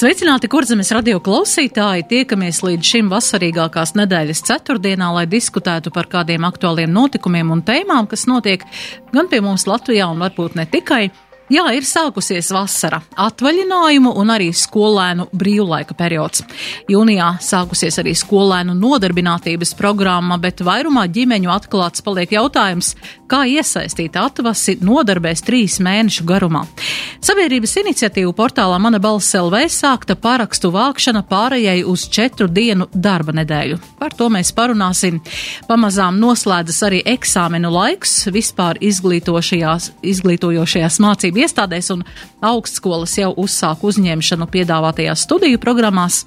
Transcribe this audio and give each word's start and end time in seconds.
Sveicināti, 0.00 0.48
kurzemes 0.48 0.88
radio 0.96 1.18
klausītāji! 1.20 2.06
Tiekamies 2.08 2.62
līdz 2.64 2.88
šim 2.88 3.10
vasarīgākās 3.12 3.90
nedēļas 4.00 4.40
ceturtdienā, 4.48 5.10
lai 5.12 5.26
diskutētu 5.28 5.92
par 5.92 6.08
kādiem 6.08 6.46
aktuāliem 6.48 6.88
notikumiem 6.88 7.50
un 7.52 7.60
tēmām, 7.60 8.08
kas 8.08 8.24
notiek 8.30 8.64
gan 9.12 9.28
pie 9.28 9.42
mums 9.44 9.66
Latvijā 9.68 10.08
un 10.08 10.24
varbūt 10.24 10.56
ne 10.56 10.64
tikai. 10.72 11.02
Jā, 11.50 11.64
ir 11.74 11.82
sākusies 11.82 12.52
vasara, 12.54 13.00
atvaļinājumu 13.18 14.12
un 14.20 14.28
arī 14.30 14.52
skolēnu 14.54 15.24
brīvlaika 15.34 15.96
periods. 15.98 16.44
Jūnijā 16.86 17.42
sākusies 17.42 17.98
arī 17.98 18.12
skolēnu 18.14 18.70
nodarbinātības 18.78 19.74
programma, 19.74 20.38
bet 20.38 20.62
vairumā 20.62 21.10
ģimeņu 21.10 21.50
atklāts 21.50 22.06
paliek 22.06 22.30
jautājums, 22.36 22.94
kā 23.26 23.50
iesaistīt 23.50 24.14
atvasi 24.14 24.78
nodarbēs 24.78 25.42
trīs 25.42 25.82
mēnešu 25.82 26.22
garumā. 26.28 26.70
Sabiedrības 27.18 27.74
iniciatīvu 27.82 28.30
portālā 28.38 28.78
Mana 28.78 29.02
balss 29.02 29.34
LV 29.34 29.66
sākta 29.74 30.14
parakstu 30.14 30.70
vākšana 30.70 31.26
pārējai 31.26 31.82
uz 31.82 32.06
četru 32.14 32.46
dienu 32.46 32.86
darba 32.94 33.34
nedēļu. 33.40 33.80
Par 33.98 34.14
to 34.14 34.30
mēs 34.30 34.54
parunāsim. 34.54 35.18
Pamazām 35.66 36.14
noslēdzas 36.22 36.78
arī 36.86 37.02
eksāmenu 37.16 37.74
laiks 37.74 38.30
vispār 38.30 38.78
izglītojošajās 38.86 41.02
mācību 41.02 41.39
iestādēs 41.44 41.90
un 41.94 42.04
augstskolas 42.44 43.16
jau 43.18 43.32
uzsāk 43.40 43.84
uzņemšanu 43.86 44.48
piedāvātajās 44.52 45.26
studiju 45.26 45.60
programmās. 45.62 46.24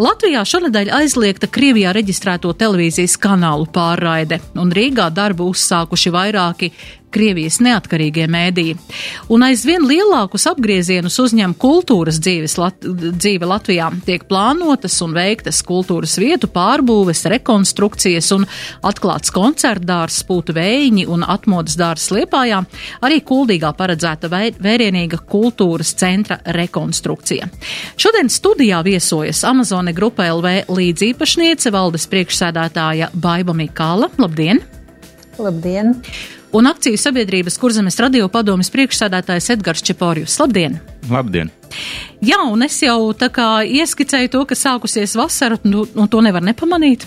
Latvijā 0.00 0.44
šonadēļ 0.46 0.92
aizliegta 1.00 1.50
Krievijā 1.50 1.94
reģistrēto 1.96 2.52
televīzijas 2.56 3.18
kanālu 3.20 3.68
pārraide, 3.72 4.40
un 4.60 4.72
Rīgā 4.74 5.10
darbu 5.14 5.50
uzsākuši 5.52 6.14
vairāki 6.14 6.72
Krievijas 7.10 7.58
neatkarīgie 7.64 8.26
mēdīji. 8.30 8.76
Un 9.34 9.42
aizvien 9.46 9.82
lielākus 9.86 10.46
apgriezienus 10.50 11.18
uzņem 11.22 11.56
kultūras 11.58 12.20
dzīves, 12.22 12.56
Lat 12.60 12.86
dzīve 12.86 13.48
Latvijā. 13.50 13.88
Tiek 14.06 14.26
plānotas 14.30 14.96
un 15.04 15.14
veiktas 15.16 15.60
kultūras 15.66 16.16
vietu 16.22 16.50
pārbūves, 16.54 17.24
rekonstrukcijas 17.34 18.30
un 18.36 18.46
atklāts 18.86 19.34
koncertdārs, 19.34 20.22
pūtu 20.28 20.54
vējiņi 20.56 21.06
un 21.10 21.26
atmodas 21.26 21.78
dārs 21.80 22.08
Liepājā, 22.14 22.62
arī 23.06 23.20
kuldīgā 23.26 23.72
paredzēta 23.78 24.30
vērienīga 24.30 25.22
kultūras 25.30 25.94
centra 25.98 26.40
rekonstrukcija. 26.56 27.50
Šodien 28.00 28.30
studijā 28.30 28.82
viesojas 28.86 29.42
Amazone 29.48 29.94
grupa 29.96 30.30
LV 30.30 30.70
līdzīpašniece 30.70 31.72
valdes 31.74 32.06
priekšsēdētāja 32.10 33.10
Baiba 33.14 33.56
Mikāla. 33.56 34.12
Labdien! 34.20 34.62
Labdien! 35.40 35.96
Un 36.52 36.66
akciju 36.66 36.98
sabiedrības 36.98 37.58
kurzemes 37.60 37.98
radio 38.02 38.28
padomas 38.28 38.72
priekšsādātājs 38.74 39.52
Edgars 39.56 39.84
Čeporjus. 39.86 40.38
Labdien! 40.42 40.80
Labdien! 41.08 41.50
Jā, 42.20 42.36
un 42.44 42.60
es 42.66 42.74
jau 42.82 43.14
tā 43.16 43.30
kā 43.32 43.62
ieskicēju 43.64 44.28
to, 44.34 44.42
ka 44.50 44.56
sākusies 44.58 45.14
vasara, 45.16 45.56
nu, 45.64 45.86
un 45.96 46.08
to 46.12 46.20
nevar 46.20 46.44
nepamanīt. 46.44 47.06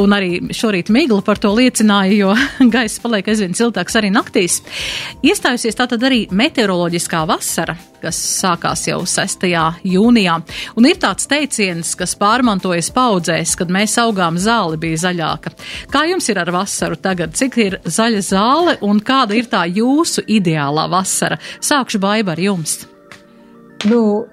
Un 0.00 0.14
arī 0.16 0.38
šorīt 0.56 0.88
Migla 0.94 1.20
par 1.26 1.40
to 1.42 1.50
liecināja, 1.52 2.14
jo 2.16 2.30
gaiss 2.74 3.02
paliek 3.02 3.28
aizvien 3.28 3.52
siltāks 3.58 3.98
arī 4.00 4.08
naktīs. 4.14 4.62
Iestājusies 5.26 5.76
tātad 5.76 6.08
arī 6.08 6.22
meteoroloģiskā 6.32 7.26
vasara, 7.28 7.76
kas 8.00 8.16
sākās 8.38 8.86
jau 8.88 9.02
6. 9.04 9.44
jūnijā. 9.92 10.38
Un 10.80 10.88
ir 10.88 11.04
tāds 11.04 11.28
teiciens, 11.28 11.92
kas 11.98 12.16
pārmantojas 12.16 12.88
paudzēs, 12.96 13.58
kad 13.60 13.76
mēs 13.76 14.00
augām 14.00 14.40
zāle 14.40 14.80
bija 14.80 15.04
zaļāka. 15.04 15.52
Kā 15.92 16.06
jums 16.08 16.32
ir 16.32 16.40
ar 16.40 16.54
vasaru 16.62 16.96
tagad? 16.96 17.36
Cik 17.36 17.60
ir 17.60 17.80
zaļa 17.84 18.24
zāle 18.24 18.80
un 18.88 19.04
kāda 19.04 19.36
ir 19.36 19.52
tā 19.52 19.66
jūsu 19.68 20.24
ideālā 20.24 20.88
vasara? 20.96 21.42
Sākšu 21.60 22.00
baiba 22.00 22.38
ar 22.38 22.46
jums. 22.48 22.86
Nu, 23.84 24.24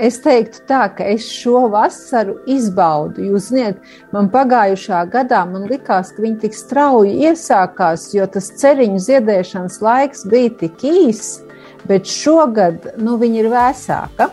es 0.00 0.16
teiktu 0.24 0.62
tā, 0.68 0.86
ka 0.96 1.04
es 1.04 1.26
šo 1.28 1.66
vasaru 1.72 2.38
izbaudu. 2.48 3.26
Jūs 3.28 3.50
zināt, 3.52 3.82
man 4.14 4.30
pagājušā 4.32 5.02
gadā 5.12 5.42
man 5.48 5.66
likās, 5.68 6.14
ka 6.14 6.24
viņi 6.24 6.38
tik 6.46 6.56
strauji 6.56 7.12
iesākās, 7.28 8.08
jo 8.16 8.24
tas 8.32 8.48
ceriņu 8.56 9.02
ziedēšanas 9.04 9.78
laiks 9.84 10.24
bija 10.30 10.54
tik 10.62 10.86
īss, 10.88 11.42
bet 11.86 12.08
šogad 12.08 12.94
nu, 12.96 13.18
viņi 13.20 13.42
ir 13.42 13.50
vēsāka. 13.52 14.30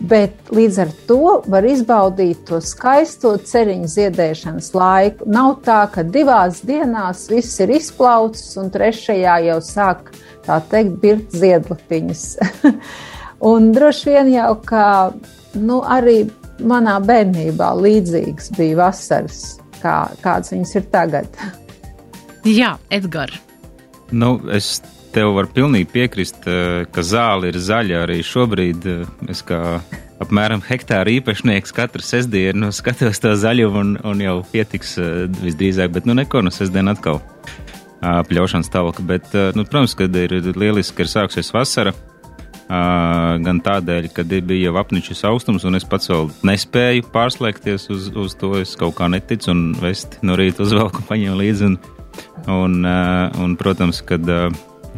Bet 0.00 0.48
līdz 0.48 0.76
ar 0.80 0.92
to 1.06 1.34
var 1.52 1.66
izbaudīt 1.68 2.46
to 2.48 2.56
skaisto 2.64 3.34
ceriņu 3.36 3.88
ziedēšanas 3.92 4.72
laiku. 4.72 5.28
Nav 5.28 5.58
tā, 5.66 5.82
ka 5.92 6.02
divās 6.02 6.62
dienās 6.64 7.26
viss 7.28 7.60
ir 7.60 7.76
izplaucis 7.76 8.56
un 8.60 8.72
trešajā 8.72 9.36
jau 9.50 9.60
sāk 9.60 10.08
tā 10.48 10.56
teikt, 10.72 10.96
birt 11.04 11.36
ziedlapiņas. 11.36 12.26
Un 13.40 13.70
droši 13.72 14.10
vien 14.10 14.32
jau 14.34 14.52
kā 14.66 14.86
nu, 15.56 15.80
arī 15.80 16.22
manā 16.60 16.98
bērnībā 17.00 17.70
līdzīgs 17.80 18.52
bija 18.58 18.82
vasaras, 18.82 19.42
kā, 19.80 20.10
kāds 20.20 20.52
viņas 20.52 20.74
ir 20.76 20.88
tagad. 20.92 21.40
Jā, 22.60 22.74
Edgars. 22.92 23.40
Nu, 24.10 24.34
es 24.50 24.80
tev 25.14 25.34
varu 25.36 25.50
pilnīgi 25.54 25.88
piekrist, 25.90 26.44
eh, 26.46 26.84
ka 26.90 27.02
zāle 27.06 27.50
ir 27.50 27.58
zaļa 27.58 28.04
arī 28.04 28.20
šobrīd. 28.26 28.86
Eh, 28.86 29.30
es 29.30 29.42
kā 29.46 29.80
apmēram 30.20 30.62
hektāra 30.66 31.10
īpašnieks 31.16 31.72
katru 31.72 32.02
sestdienu 32.04 32.72
skatos 32.72 33.22
to 33.22 33.32
zaļumu 33.34 33.80
un, 33.80 33.96
un 34.04 34.20
jau 34.20 34.36
pietiks 34.52 34.98
eh, 34.98 35.26
visdrīzāk, 35.40 35.94
bet 35.96 36.06
nu 36.06 36.14
neko, 36.18 36.42
nu 36.42 36.52
sestdien 36.54 36.90
atkal 36.92 37.22
pļaušanas 38.00 38.68
stāvokli. 38.70 39.04
Bet, 39.04 39.26
nu, 39.52 39.66
protams, 39.68 39.92
kad 39.92 40.14
ir 40.16 40.32
lieliski, 40.56 40.94
ka 40.96 41.04
ir 41.04 41.10
sākusies 41.12 41.52
vasara 41.52 41.92
gan 42.70 43.58
tādēļ, 43.64 44.10
ka 44.14 44.22
bija 44.28 44.68
jau 44.68 44.76
apnicis 44.78 45.24
augstums, 45.26 45.64
un 45.66 45.74
es 45.74 45.86
pats 45.88 46.10
vēl 46.10 46.28
nespēju 46.46 47.08
pārslēgties 47.10 47.88
uz, 47.90 48.10
uz 48.14 48.36
to. 48.38 48.52
Es 48.60 48.76
kaut 48.78 48.94
kā 48.98 49.08
neticu, 49.10 49.50
un 49.50 49.62
vest 49.80 50.20
no 50.22 50.38
rīta 50.38 50.62
uzvelku 50.66 51.02
paņēmu 51.10 51.40
līdzi. 51.40 51.70
Un, 51.70 51.78
un, 52.50 52.76
un, 53.42 53.56
protams, 53.58 54.02
kad, 54.06 54.22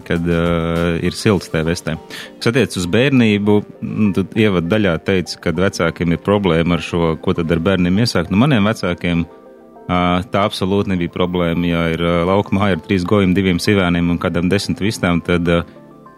kad 0.05 0.29
ir 1.01 1.17
silts 1.17 1.53
tajā 1.53 1.69
vestē. 1.69 1.97
Kas 2.39 2.53
attiecas 2.53 2.81
uz 2.83 2.89
bērnību, 2.93 3.59
nu, 3.89 4.13
tad 4.17 4.37
ievad 4.37 4.69
daļā 4.69 4.97
teica, 5.07 5.41
ka 5.41 5.57
vecākiem 5.57 6.13
ir 6.13 6.25
problēma 6.25 6.77
ar 6.77 6.85
šo, 6.85 7.15
ko 7.25 7.37
tad 7.39 7.53
ar 7.53 7.63
bērniem 7.63 8.03
iesākt. 8.05 8.33
Nu, 8.33 8.41
maniem 8.43 8.69
vecākiem 8.69 9.25
tā 9.89 10.45
absolūti 10.45 10.93
nebija 10.93 11.13
problēma. 11.13 11.69
Ja 11.69 11.87
ir 11.93 12.05
laukumā 12.29 12.75
ar 12.75 12.83
trīs 12.85 13.07
gojiem, 13.09 13.33
diviem 13.37 13.61
sivēniem 13.63 14.13
un 14.13 14.21
kādam 14.21 14.53
desmit 14.53 14.83
vistām, 14.85 15.25
tad 15.25 15.49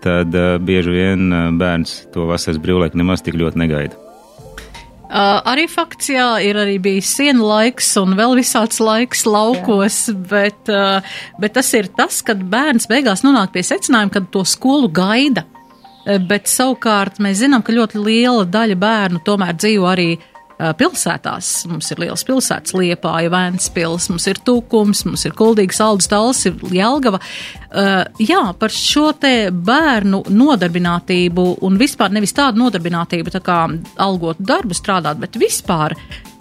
tad 0.04 0.34
uh, 0.36 0.54
bieži 0.62 0.92
vien 0.94 1.28
uh, 1.32 1.50
bērns 1.58 2.04
to 2.14 2.28
vasaras 2.28 2.60
brīvlaiku 2.62 3.00
nemaz 3.00 3.24
tik 3.24 3.38
ļoti 3.40 3.60
negaida. 3.60 4.00
Uh, 5.04 5.38
arī 5.46 5.66
fakts, 5.70 6.08
jā, 6.10 6.26
ir 6.42 6.58
arī 6.58 6.78
bijis 6.82 7.12
sienu 7.14 7.46
laiks 7.46 7.92
un 8.00 8.16
vēl 8.18 8.34
visāds 8.40 8.80
laiks 8.82 9.22
laukos, 9.28 9.98
jā. 10.10 10.16
bet, 10.30 10.72
uh, 10.72 11.16
bet 11.40 11.54
tas 11.58 11.70
ir 11.78 11.90
tas, 11.94 12.18
kad 12.26 12.40
bērns 12.50 12.88
beigās 12.90 13.22
nonāk 13.26 13.54
pie 13.54 13.62
secinājuma, 13.66 14.14
ka 14.14 14.24
to 14.34 14.46
skolu 14.48 14.90
gaida. 14.92 15.46
Bet 16.04 16.50
savukārt 16.52 17.16
mēs 17.24 17.38
zinām, 17.40 17.62
ka 17.64 17.72
ļoti 17.72 17.96
liela 17.96 18.42
daļa 18.44 18.74
bērnu 18.76 19.22
tomēr 19.24 19.54
dzīvo 19.56 19.86
arī 19.88 20.10
uh, 20.18 20.33
pilsētās. 20.58 21.50
Mums 21.70 21.90
ir 21.90 22.02
liels 22.04 22.24
pilsētas 22.26 22.74
Liepāja, 22.76 23.32
Vēnspils, 23.32 24.08
mums 24.12 24.26
ir 24.30 24.40
Tūkums, 24.46 25.04
mums 25.08 25.24
ir 25.26 25.34
Kuldīgs, 25.36 25.80
Aldus, 25.82 26.10
Tals, 26.10 26.44
ir 26.48 26.58
Jelgava. 26.74 27.20
Uh, 27.74 28.04
jā, 28.22 28.42
par 28.58 28.70
šo 28.70 29.08
te 29.18 29.50
bērnu 29.50 30.24
nodarbinātību 30.30 31.48
un 31.66 31.80
vispār 31.80 32.14
nevis 32.14 32.36
tādu 32.36 32.62
nodarbinātību, 32.62 33.34
tā 33.34 33.42
kā 33.44 33.64
algotu 33.98 34.46
darbu 34.46 34.78
strādāt, 34.78 35.18
bet 35.22 35.40
vispār. 35.40 35.96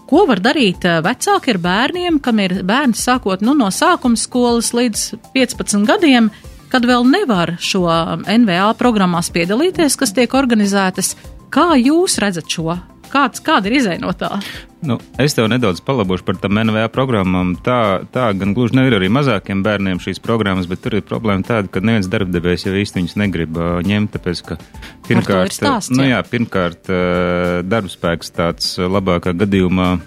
Ko 0.10 0.28
var 0.30 0.44
darīt 0.44 0.84
vecāki 0.84 1.56
ar 1.56 1.62
bērniem, 1.64 2.20
kam 2.22 2.42
ir 2.44 2.60
bērns 2.68 3.02
sākot 3.08 3.42
nu, 3.42 3.56
no 3.58 3.72
sākuma 3.74 4.20
skolas 4.20 4.70
līdz 4.76 5.08
15 5.34 5.88
gadiem, 5.90 6.30
kad 6.70 6.86
vēl 6.86 7.08
nevar 7.10 7.56
šo 7.62 7.88
NVA 8.28 8.74
programmās 8.78 9.32
piedalīties, 9.34 9.98
kas 9.98 10.14
tiek 10.14 10.38
organizētas? 10.38 11.16
Kā 11.54 11.72
jūs 11.80 12.20
redzat 12.22 12.50
šo 12.50 12.76
Kāds, 13.14 13.44
kāda 13.46 13.70
ir 13.70 13.76
izēja 13.78 14.02
no 14.02 14.10
tā? 14.18 14.40
Nu, 14.84 14.96
es 15.22 15.36
tev 15.38 15.46
nedaudz 15.52 15.84
palabošu 15.86 16.26
par 16.26 16.40
tām 16.42 16.58
NVA 16.58 16.88
programmām. 16.92 17.54
Tā, 17.62 18.02
tā 18.12 18.32
gan 18.40 18.56
gluži 18.58 18.80
nevar 18.80 18.98
arī 18.98 19.12
mazākiem 19.14 19.62
bērniem 19.64 20.02
šīs 20.02 20.20
programmas, 20.24 20.66
bet 20.72 20.82
tur 20.82 20.98
ir 20.98 21.06
problēma 21.06 21.46
tāda, 21.46 21.70
ka 21.70 21.84
neviens 21.86 22.10
darbdevējs 22.10 22.66
jau 22.66 22.74
īsti 22.82 23.00
viņus 23.00 23.16
negrib 23.22 23.60
uh, 23.60 23.78
ņemt, 23.86 24.16
tāpēc, 24.18 24.42
ka 24.50 24.58
pirmkārt, 25.08 25.54
stāsts, 25.54 25.94
nu, 25.94 26.08
jā, 26.10 26.24
pirmkārt 26.26 26.90
uh, 26.90 27.62
darbspēks 27.70 28.34
tāds 28.34 28.74
labākā 28.82 29.36
gadījumā 29.46 29.94
uh, 29.94 30.04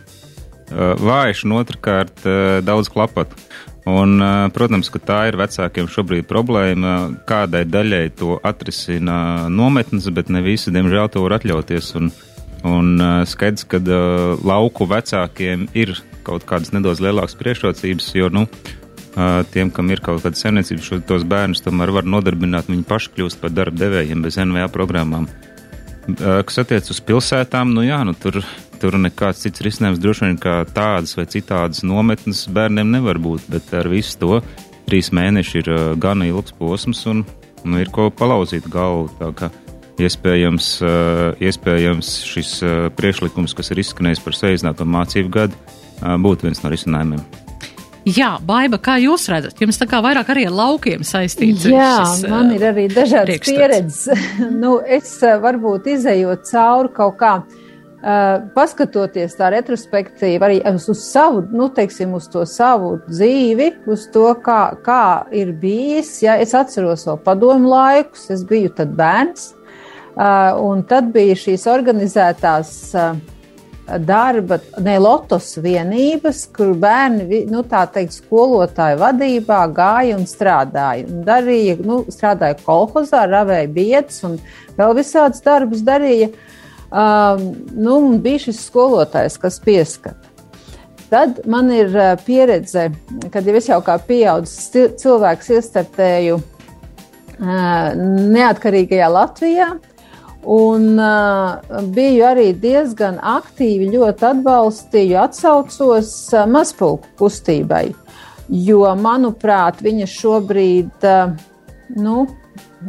vājš 0.99 1.47
un 1.47 1.57
otrkārt 1.63 2.27
daudz 2.67 2.91
klapatu. 2.93 3.39
Un, 3.87 4.19
protams, 4.51 4.89
ka 4.91 4.99
tā 4.99 5.17
ir 5.31 5.37
vecākiem 5.39 5.87
šobrīd 5.87 6.27
problēma. 6.27 6.97
Kādai 7.23 7.63
daļai 7.71 8.09
to 8.19 8.35
atrisina 8.43 9.47
nometnes, 9.47 10.09
bet 10.11 10.27
ne 10.27 10.43
visi, 10.43 10.75
diemžēl, 10.75 11.07
to 11.15 11.23
var 11.23 11.37
atļauties. 11.37 11.93
Un, 12.01 12.11
un 12.67 12.99
skaidrs, 13.29 13.67
ka 13.71 13.81
lauku 14.47 14.89
vecākiem 14.91 15.69
ir 15.79 15.95
kaut 16.27 16.47
kādas 16.49 16.73
nedaudz 16.75 17.03
lielākas 17.05 17.39
priekšrocības, 17.39 18.11
jo, 18.19 18.31
nu, 18.35 18.47
tiem, 19.53 19.71
kam 19.73 19.91
ir 19.95 20.03
kaut 20.05 20.25
kāda 20.25 20.39
saimniecība, 20.39 21.01
tos 21.09 21.25
bērnus 21.29 21.65
tomēr 21.65 21.95
var 21.95 22.09
nodarbināt, 22.09 22.71
viņi 22.73 22.87
paši 22.89 23.13
kļūst 23.15 23.41
par 23.41 23.55
darba 23.55 23.85
devējiem 23.85 24.25
bez 24.25 24.39
NVA 24.43 24.69
programmām. 24.75 25.29
Kas 26.17 26.61
attiec 26.63 26.87
uz 26.93 27.01
pilsētām, 27.03 27.73
nu 27.75 27.83
jā, 27.87 27.99
nu 28.07 28.15
tur, 28.15 28.39
tur 28.83 28.99
nekāds 29.01 29.43
cits 29.43 29.65
risinājums 29.65 30.03
droši 30.03 30.29
vien 30.29 30.39
kā 30.39 30.61
tādas 30.71 31.17
vai 31.19 31.27
citādas 31.31 31.83
nometnes 31.87 32.45
bērniem 32.55 32.93
nevar 32.95 33.19
būt, 33.23 33.49
bet 33.51 33.73
ar 33.75 33.91
visu 33.91 34.19
to 34.21 34.41
trīs 34.87 35.11
mēneši 35.11 35.63
ir 35.63 35.73
gana 36.03 36.29
ilgs 36.29 36.55
posms 36.59 37.03
un 37.11 37.25
nu, 37.67 37.81
ir 37.83 37.91
ko 37.91 38.11
palauzīt 38.15 38.69
galvu. 38.71 39.11
Tā 39.97 40.03
kā 40.03 40.11
iespējams, 40.11 40.67
iespējams 41.41 42.13
šis 42.29 42.53
priekšlikums, 42.99 43.55
kas 43.57 43.73
ir 43.73 43.81
izskanējis 43.81 44.21
par 44.21 44.37
saīsināto 44.37 44.85
mācību 44.85 45.33
gadu, 45.33 45.57
būtu 46.21 46.45
viens 46.45 46.61
no 46.61 46.73
risinājumiem. 46.73 47.23
Jā, 48.07 48.37
Baiba, 48.45 48.79
kā 48.79 49.01
jūs 49.03 49.25
redzat? 49.33 49.57
Jums 49.59 49.81
tā 49.81 49.89
kā 49.91 49.99
vairāk 50.05 50.29
arī 50.31 50.45
ar 50.47 50.53
laukiem 50.55 51.01
saistīts. 51.03 51.65
Jā, 51.67 52.05
šis, 52.05 52.27
man 52.31 52.53
ir 52.55 52.63
arī 52.69 52.85
dažādas 52.93 53.41
pieredzes. 53.49 54.29
nu, 54.63 54.77
es 54.85 55.17
varbūt 55.25 55.89
izējot 55.97 56.45
cauri 56.53 56.93
kaut 56.95 57.17
kā. 57.19 57.33
Uh, 58.07 58.45
paskatoties 58.55 59.35
tā 59.35 59.49
retrospektīvi 59.51 60.45
arī 60.45 60.61
uz, 60.69 60.87
savu, 61.01 61.41
nu, 61.51 61.67
teiksim, 61.75 62.13
uz 62.15 62.29
to 62.31 62.45
savu 62.47 63.01
dzīvi, 63.09 63.73
uz 63.91 64.05
to, 64.15 64.29
kā, 64.45 64.77
kā 64.87 65.27
ir 65.35 65.51
bijis. 65.59 66.21
Ja, 66.23 66.37
es 66.39 66.55
atceros 66.55 67.09
vēl 67.09 67.19
padomu 67.25 67.73
laikus, 67.73 68.29
es 68.31 68.45
biju 68.47 68.71
tad 68.77 68.95
bērns, 68.95 69.56
un 70.17 70.85
tad 70.89 71.11
bija 71.13 71.37
šīs 71.37 71.67
organizētās 71.69 72.71
uh, 72.97 73.17
darba, 74.03 74.59
ne 74.83 74.97
lotos 74.99 75.53
vienības, 75.63 76.47
kur 76.55 76.75
bērni, 76.81 77.45
nu, 77.51 77.63
tā 77.69 77.85
teikt, 77.93 78.17
skolotāju 78.19 78.99
vadībā 79.03 79.61
gāja 79.75 80.17
un 80.19 80.27
strādāja. 80.27 81.07
Un 81.07 81.23
darīja, 81.27 81.77
nu, 81.87 82.01
strādāja 82.11 82.59
kolhozā, 82.65 83.27
ravēja 83.31 83.71
biedus 83.73 84.23
un 84.27 84.39
vēl 84.79 84.97
visādas 84.99 85.45
darbus 85.45 85.85
darīja. 85.87 86.33
Um, 86.87 87.49
nu, 87.75 87.99
bija 88.23 88.47
šis 88.47 88.65
skolotājs, 88.69 89.39
kas 89.43 89.61
pieskata. 89.63 90.35
Tad 91.11 91.45
man 91.47 91.71
ir 91.71 91.93
uh, 91.95 92.15
pieredze, 92.27 92.89
kad 93.31 93.47
jau 93.47 93.55
es 93.59 93.69
jau 93.71 93.79
kā 93.87 93.95
pieaudzis 94.03 94.95
cilvēks 94.99 95.53
iestartēju 95.59 96.41
uh, 96.41 97.93
neatkarīgajā 98.35 99.13
Latvijā. 99.15 99.77
Un 100.47 100.95
uh, 101.03 101.59
biju 101.91 102.23
arī 102.29 102.53
diezgan 102.63 103.17
aktīvi, 103.19 103.89
ļoti 103.97 104.29
atbalstīju, 104.29 105.17
atsaucos 105.25 106.13
uh, 106.37 106.45
mazpulku 106.47 107.11
kustībai, 107.19 107.89
jo, 108.55 108.85
manuprāt, 109.03 109.83
viņa 109.83 110.07
šobrīd, 110.13 110.93
uh, 111.03 111.35
nu, 111.99 112.29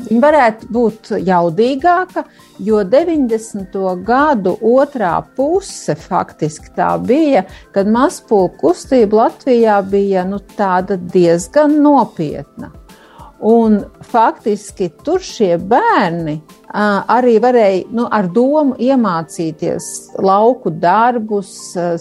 viņa 0.05 0.21
varētu 0.21 0.69
būt 0.77 1.11
jaudīgāka, 1.25 2.27
jo 2.61 2.83
90. 2.85 3.73
gadu 4.05 4.53
otrā 4.61 5.15
puse 5.37 5.97
faktiski 5.97 6.75
tā 6.77 6.93
bija, 7.01 7.47
kad 7.73 7.89
mazpulku 7.89 8.67
kustība 8.67 9.23
Latvijā 9.23 9.81
bija 9.81 10.29
nu, 10.29 10.43
tāda 10.59 11.01
diezgan 11.01 11.79
nopietna. 11.81 12.69
Un 13.39 13.83
faktiski 14.01 14.87
tur 15.05 15.21
šie 15.21 15.59
bērni 15.61 16.39
arī 16.73 17.35
varēja 17.41 17.83
nu, 17.93 18.07
ar 18.09 18.25
domu 18.33 18.73
iemācīties 18.81 20.17
lauku 20.25 20.71
darbus, 20.73 21.51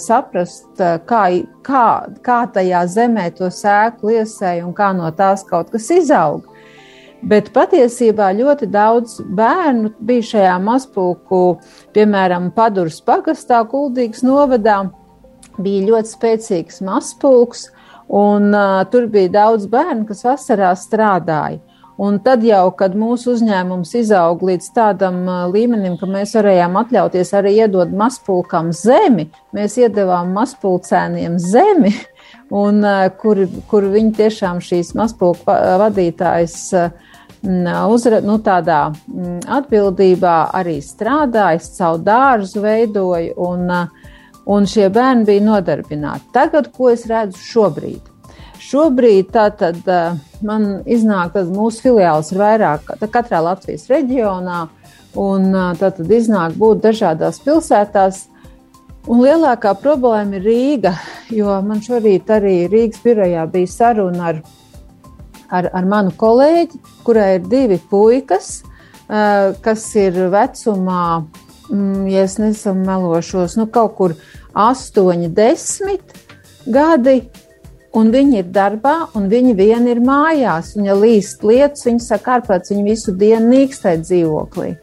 saprast, 0.01 0.81
kā, 0.81 1.23
kā, 1.67 1.87
kā 2.25 2.41
tajā 2.55 2.83
zemē 2.89 3.29
to 3.37 3.51
sēklu 3.53 4.17
iesēja 4.17 4.65
un 4.65 4.73
kā 4.77 4.95
no 4.97 5.11
tās 5.13 5.45
kaut 5.45 5.71
kas 5.75 5.91
izaug. 5.93 6.49
Bet 7.27 7.51
patiesībā 7.53 8.31
ļoti 8.37 8.69
daudz 8.73 9.21
bērnu 9.37 9.93
bija 10.09 10.25
šajā 10.33 10.57
mazpulku, 10.63 11.59
piemēram, 11.97 12.51
Paduras 12.57 13.01
pagastā, 13.05 13.63
Kuldīgas 13.69 14.25
novadā. 14.25 14.87
Bija 15.57 15.87
ļoti 15.89 16.13
spēcīgs 16.13 16.83
mazpulks, 16.85 17.71
Un, 18.09 18.53
uh, 18.55 18.83
tur 18.91 19.09
bija 19.11 19.33
daudz 19.41 19.67
bērnu, 19.71 20.07
kas 20.07 20.23
vasarā 20.27 20.75
strādāja. 20.79 21.59
Un 21.97 22.19
tad 22.21 22.43
jau, 22.45 22.67
kad 22.77 22.93
mūsu 22.93 23.33
uzņēmums 23.33 23.95
izauga 23.97 24.51
līdz 24.51 24.67
tādam 24.77 25.23
līmenim, 25.49 25.95
ka 25.97 26.05
mēs 26.11 26.35
varējām 26.37 26.75
atļauties 26.77 27.31
arī 27.39 27.55
iedot 27.63 27.95
mazpulkam 27.97 28.69
zemi, 28.77 29.31
mēs 29.57 29.79
iedavām 29.81 30.35
mazpulcēniem 30.37 31.39
zemi, 31.41 31.95
un 32.65 32.85
kur, 33.23 33.41
kur 33.71 33.89
viņi 33.95 34.13
tiešām 34.21 34.61
šīs 34.61 34.93
mazpulku 34.99 35.57
vadītājas 35.81 36.59
uzra, 37.89 38.21
nu, 38.21 38.37
tādā 38.45 38.83
atbildībā 39.57 40.37
arī 40.61 40.83
strādāja, 40.85 41.65
savu 41.65 42.05
dārzu 42.05 42.61
veidoja. 42.61 43.33
Un, 43.41 43.65
uh, 43.73 44.06
un 44.47 44.67
šie 44.71 44.89
bērni 44.95 45.27
bija 45.27 45.45
nodarbināti. 45.45 46.31
Tagad, 46.35 46.71
ko 46.75 46.91
es 46.93 47.07
redzu 47.11 47.41
šobrīd? 47.43 48.13
Šobrīd 48.63 49.31
tātad 49.35 49.79
eh, 49.91 50.17
man 50.47 50.69
iznāk, 50.87 51.35
ka 51.35 51.45
mūsu 51.51 51.85
filiāls 51.85 52.33
ir 52.33 52.41
vairāk 52.41 52.95
katrā 53.13 53.43
Latvijas 53.45 53.87
reģionā, 53.91 54.65
un 55.23 55.51
eh, 55.51 55.69
tātad 55.81 56.11
iznāk 56.19 56.57
būt 56.59 56.85
dažādās 56.87 57.43
pilsētās. 57.45 58.25
Un 59.07 59.23
lielākā 59.23 59.77
problēma 59.79 60.39
ir 60.39 60.47
Rīga, 60.47 60.95
jo 61.39 61.59
man 61.67 61.83
šorīt 61.83 62.31
arī 62.39 62.57
Rīgas 62.71 63.03
birojā 63.05 63.47
bija 63.51 63.71
saruna 63.71 64.31
ar, 64.33 64.41
ar, 65.51 65.71
ar 65.71 65.91
manu 65.91 66.15
kolēģi, 66.19 66.81
kurai 67.07 67.37
ir 67.41 67.51
divi 67.51 67.79
puikas, 67.91 68.61
eh, 69.11 69.53
kas 69.63 69.91
ir 69.99 70.23
vecumā 70.35 71.07
ja 72.11 72.23
es 72.27 72.37
nesamelošos, 72.39 73.57
nu, 73.59 73.67
kaut 73.73 73.97
kur 73.99 74.15
8, 74.55 75.29
10 75.35 76.17
gadi. 76.67 77.21
Un 77.97 78.11
viņi 78.13 78.43
ir 78.43 78.49
darbā, 78.53 79.07
un 79.17 79.31
viņi 79.31 79.55
vieni 79.57 79.95
ir 79.95 80.03
mājās. 80.05 80.75
Ja 80.85 80.93
līst 80.99 81.45
lietas, 81.47 81.87
viņi 81.87 82.03
saka, 82.05 82.35
ārprāts, 82.37 82.73
viņi 82.75 82.85
visu 82.91 83.15
dienu 83.17 83.55
nīkstē 83.55 83.95
dzīvoklī. 84.03 84.75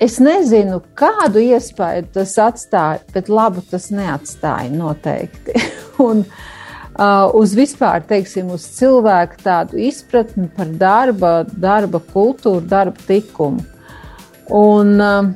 Es 0.00 0.16
nezinu, 0.22 0.78
kādu 0.96 1.42
iespēju 1.44 2.06
tas 2.14 2.32
atstāja, 2.40 3.02
bet 3.12 3.28
labu 3.28 3.60
tas 3.68 3.90
neatstāja 3.92 4.70
noteikti. 4.72 5.60
un, 6.08 6.22
uh, 6.24 7.26
uz 7.36 7.52
vispār, 7.58 8.00
teiksim, 8.08 8.48
uz 8.56 8.64
cilvēku 8.78 9.42
tādu 9.44 9.82
izpratni 9.84 10.48
par 10.56 10.72
darba, 10.80 11.34
darba 11.52 12.00
kultūru, 12.14 12.64
darba 12.64 13.04
likumu. 13.10 13.66
Un, 14.50 14.96
um, 15.00 15.34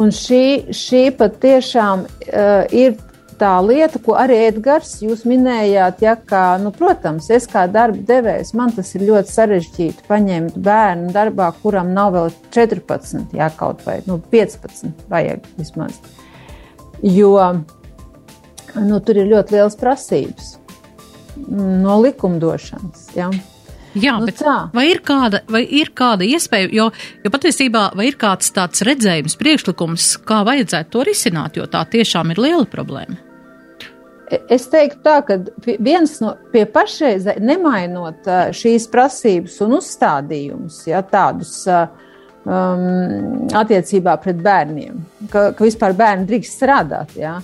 un 0.00 0.12
šī, 0.14 0.72
šī 0.76 1.06
patiešām 1.16 2.04
uh, 2.04 2.66
ir 2.76 2.98
tā 3.40 3.54
lieta, 3.64 4.00
ko 4.04 4.14
arī 4.20 4.36
Edgars 4.50 4.98
jūs 5.00 5.24
minējāt, 5.28 6.02
ja, 6.04 6.14
ka, 6.14 6.58
nu, 6.60 6.72
protams, 6.76 7.30
es 7.32 7.48
kā 7.48 7.64
darba 7.72 8.02
devējs, 8.10 8.52
man 8.58 8.74
tas 8.76 8.92
ir 8.98 9.06
ļoti 9.08 9.32
sarežģīti 9.32 10.06
paņemt 10.08 10.58
bērnu 10.60 11.12
darbā, 11.16 11.48
kuram 11.62 11.94
nav 11.96 12.12
vēl 12.18 12.32
14, 12.52 13.32
ja 13.36 13.48
kaut 13.56 13.84
vai 13.88 14.00
nu, 14.08 14.20
15 14.32 15.06
vajag 15.12 15.48
vismaz. 15.56 15.96
Jo 17.00 17.32
nu, 18.76 19.00
tur 19.00 19.18
ir 19.18 19.30
ļoti 19.30 19.56
liels 19.56 19.78
prasības 19.80 20.56
no 21.48 21.96
likumdošanas. 22.02 23.08
Ja. 23.16 23.30
Jā, 23.98 24.18
nu, 24.20 24.28
bet 24.28 24.38
tā. 24.38 24.56
vai 24.74 24.86
ir, 24.92 25.00
kāda, 25.06 25.42
vai 25.50 25.64
ir 25.64 25.90
kāda 25.96 26.26
iespēja, 26.26 26.68
jo, 26.74 26.86
jo 27.24 27.32
patiesībā 27.32 27.88
vai 27.98 28.10
ir 28.10 28.18
kāds 28.20 28.52
tāds 28.54 28.84
redzējums, 28.86 29.34
priekšlikums, 29.40 30.12
kā 30.28 30.44
vajadzētu 30.46 30.94
to 30.94 31.02
risināt, 31.08 31.58
jo 31.58 31.66
tā 31.70 31.82
tiešām 31.90 32.30
ir 32.30 32.42
liela 32.44 32.68
problēma? 32.70 33.18
E, 34.30 34.38
es 34.54 34.68
teiktu 34.70 35.02
tā, 35.06 35.16
ka 35.26 35.40
viens 35.82 36.16
no 36.22 36.36
pie 36.52 36.66
pašreizē, 36.70 37.40
nemainot 37.42 38.30
šīs 38.54 38.86
prasības 38.92 39.58
un 39.66 39.78
uzstādījumus, 39.80 40.84
ja 40.86 41.02
tādus 41.02 41.56
um, 41.66 43.48
attiecībā 43.50 44.14
pret 44.22 44.38
bērniem, 44.44 45.02
ka, 45.32 45.50
ka 45.50 45.66
vispār 45.66 45.98
bērni 45.98 46.30
drīkst 46.30 46.60
strādāt, 46.62 47.18
ja, 47.18 47.40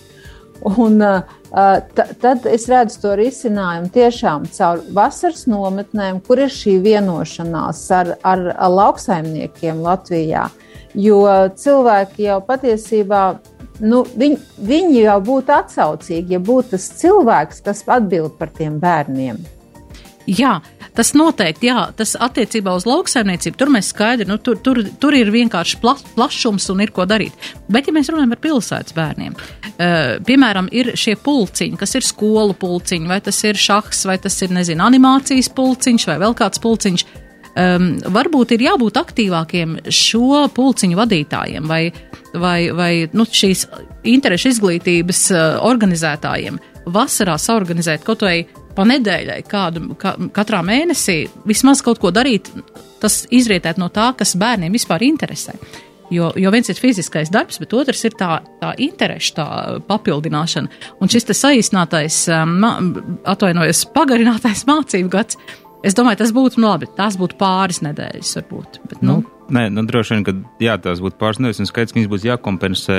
Un, 0.61 1.00
uh, 1.00 1.21
tad 1.50 2.47
es 2.50 2.67
redzu 2.71 3.00
to 3.03 3.15
risinājumu 3.19 3.91
tiešām 3.95 4.47
caur 4.57 4.83
vasaras 4.95 5.47
nometnēm, 5.50 6.21
kur 6.26 6.43
ir 6.43 6.53
šī 6.53 6.79
vienošanās 6.85 7.83
ar, 7.95 8.15
ar, 8.26 8.47
lauksaimniekiem 8.73 9.83
Latvijā. 9.85 10.49
Jo 10.97 11.21
cilvēki 11.57 12.26
jau 12.31 12.41
patiesībā 12.45 13.23
nu, 13.85 14.05
viņ, 14.17 14.38
viņi 14.69 15.03
jau 15.03 15.19
būtu 15.25 15.55
atsaucīgi, 15.57 16.37
ja 16.37 16.41
būtu 16.41 16.75
tas 16.76 16.88
cilvēks, 17.00 17.61
kas 17.67 17.85
atbild 17.87 18.38
par 18.41 18.50
tiem 18.57 18.81
bērniem. 18.83 19.43
Jā, 20.26 20.56
tas 20.97 21.12
noteikti, 21.14 21.68
jā, 21.68 21.85
tas 21.95 22.16
attiecībā 22.18 22.73
uz 22.75 22.87
lauksaimniecību, 22.88 23.59
tur 23.61 23.71
mēs 23.71 23.92
skaidri, 23.92 24.26
nu, 24.26 24.40
tur, 24.42 24.59
tur, 24.59 24.80
tur 24.99 25.14
ir 25.14 25.30
vienkārši 25.30 25.78
pla, 25.83 25.95
plašums 26.16 26.66
un 26.73 26.83
ir 26.83 26.90
ko 26.95 27.06
darīt. 27.06 27.37
Bet, 27.71 27.87
ja 27.87 27.95
mēs 27.95 28.11
runājam 28.11 28.35
par 28.35 28.40
pilsētas 28.42 28.97
bērniem, 28.97 29.37
uh, 29.37 30.16
piemēram, 30.26 30.71
ir 30.75 30.95
šie 30.99 31.14
pulciņi, 31.23 31.78
kas 31.78 31.95
ir 31.95 32.09
skolu 32.09 32.59
pulciņi, 32.59 33.06
vai 33.11 33.21
tas 33.23 33.38
ir 33.47 33.61
šahs, 33.61 34.02
vai 34.11 34.18
tas 34.23 34.40
ir, 34.42 34.50
nezinu, 34.56 34.83
animācijas 34.88 35.52
pulciņš, 35.54 36.09
vai 36.11 36.18
vēl 36.25 36.37
kāds 36.42 36.62
pulciņš. 36.64 37.06
Um, 37.56 37.95
varbūt 38.12 38.52
ir 38.52 38.66
jābūt 38.66 38.99
aktīvākiem 39.00 39.78
šo 39.88 40.42
pulciņu 40.52 40.99
vadītājiem 40.99 41.71
vai, 41.71 41.87
vai, 42.35 42.59
vai 42.76 42.90
nu, 43.16 43.25
šīs 43.25 43.62
interešu 44.12 44.52
izglītības 44.52 45.23
uh, 45.33 45.45
organizētājiem. 45.64 46.59
Vasarā 46.92 47.38
saorganizēt 47.40 48.04
kaut 48.04 48.26
vai 48.26 48.42
pa 48.76 48.87
nedēļai, 48.88 49.40
kādu, 49.49 49.88
ka, 50.00 50.14
katrā 50.37 50.62
mēnesī 50.66 51.25
vismaz 51.49 51.83
kaut 51.85 52.00
ko 52.02 52.12
darīt, 52.14 52.50
tas 53.02 53.25
izrietēt 53.35 53.80
no 53.80 53.90
tā, 53.92 54.12
kas 54.18 54.37
bērniem 54.38 54.76
vispār 54.76 55.04
interesē. 55.06 55.56
Jo, 56.11 56.30
jo 56.38 56.50
viens 56.54 56.68
ir 56.71 56.78
fiziskais 56.78 57.33
darbs, 57.35 57.59
bet 57.59 57.75
otrs 57.75 58.04
ir 58.06 58.14
tā, 58.18 58.38
tā 58.61 58.73
interešu 58.78 59.33
tā 59.35 59.47
papildināšana. 59.88 60.83
Un 61.02 61.11
šis 61.11 61.26
saīsinātais, 61.35 62.21
um, 62.30 62.61
atvainojos, 63.26 63.88
pagarinātais 63.95 64.62
mācību 64.68 65.11
gads, 65.11 65.40
es 65.83 65.99
domāju, 65.99 66.23
tas 66.23 66.35
būtu 66.37 66.62
nu, 66.62 66.71
labi. 66.71 66.90
Tās 66.95 67.18
būtu 67.18 67.38
pāris 67.40 67.83
nedēļas, 67.83 68.37
varbūt. 68.38 68.78
Bet, 68.87 69.02
nu, 69.02 69.18
nu, 69.18 69.36
Nē, 69.47 69.69
nu, 69.71 69.85
droši 69.87 70.17
vien, 70.17 70.25
ka 70.26 70.33
jā, 70.59 70.75
tās 70.83 70.99
būtu 71.03 71.21
pāris 71.21 71.38
nedēļas, 71.38 71.61
un 71.62 71.69
skaidrs, 71.69 71.93
ka 71.95 72.00
viņas 72.00 72.11
būs 72.11 72.25
jākompensē 72.26 72.97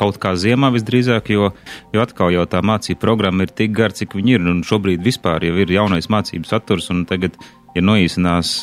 kaut 0.00 0.16
kā 0.22 0.32
ziemā 0.40 0.70
visdrīzāk, 0.72 1.28
jo, 1.34 1.50
jo 1.92 2.04
atkal 2.04 2.32
jau 2.32 2.46
tā 2.48 2.62
mācība 2.64 3.02
programma 3.02 3.44
ir 3.44 3.52
tik 3.52 3.74
gara, 3.76 3.92
cik 3.92 4.16
viņi 4.16 4.38
ir, 4.38 4.46
un 4.48 4.62
šobrīd 4.64 5.04
vispār 5.04 5.44
jau 5.44 5.58
ir 5.60 5.74
jaunais 5.76 6.08
mācību 6.08 6.48
saturs, 6.48 6.88
un 6.94 7.04
tagad, 7.10 7.36
ja 7.76 7.84
noīsinās, 7.84 8.54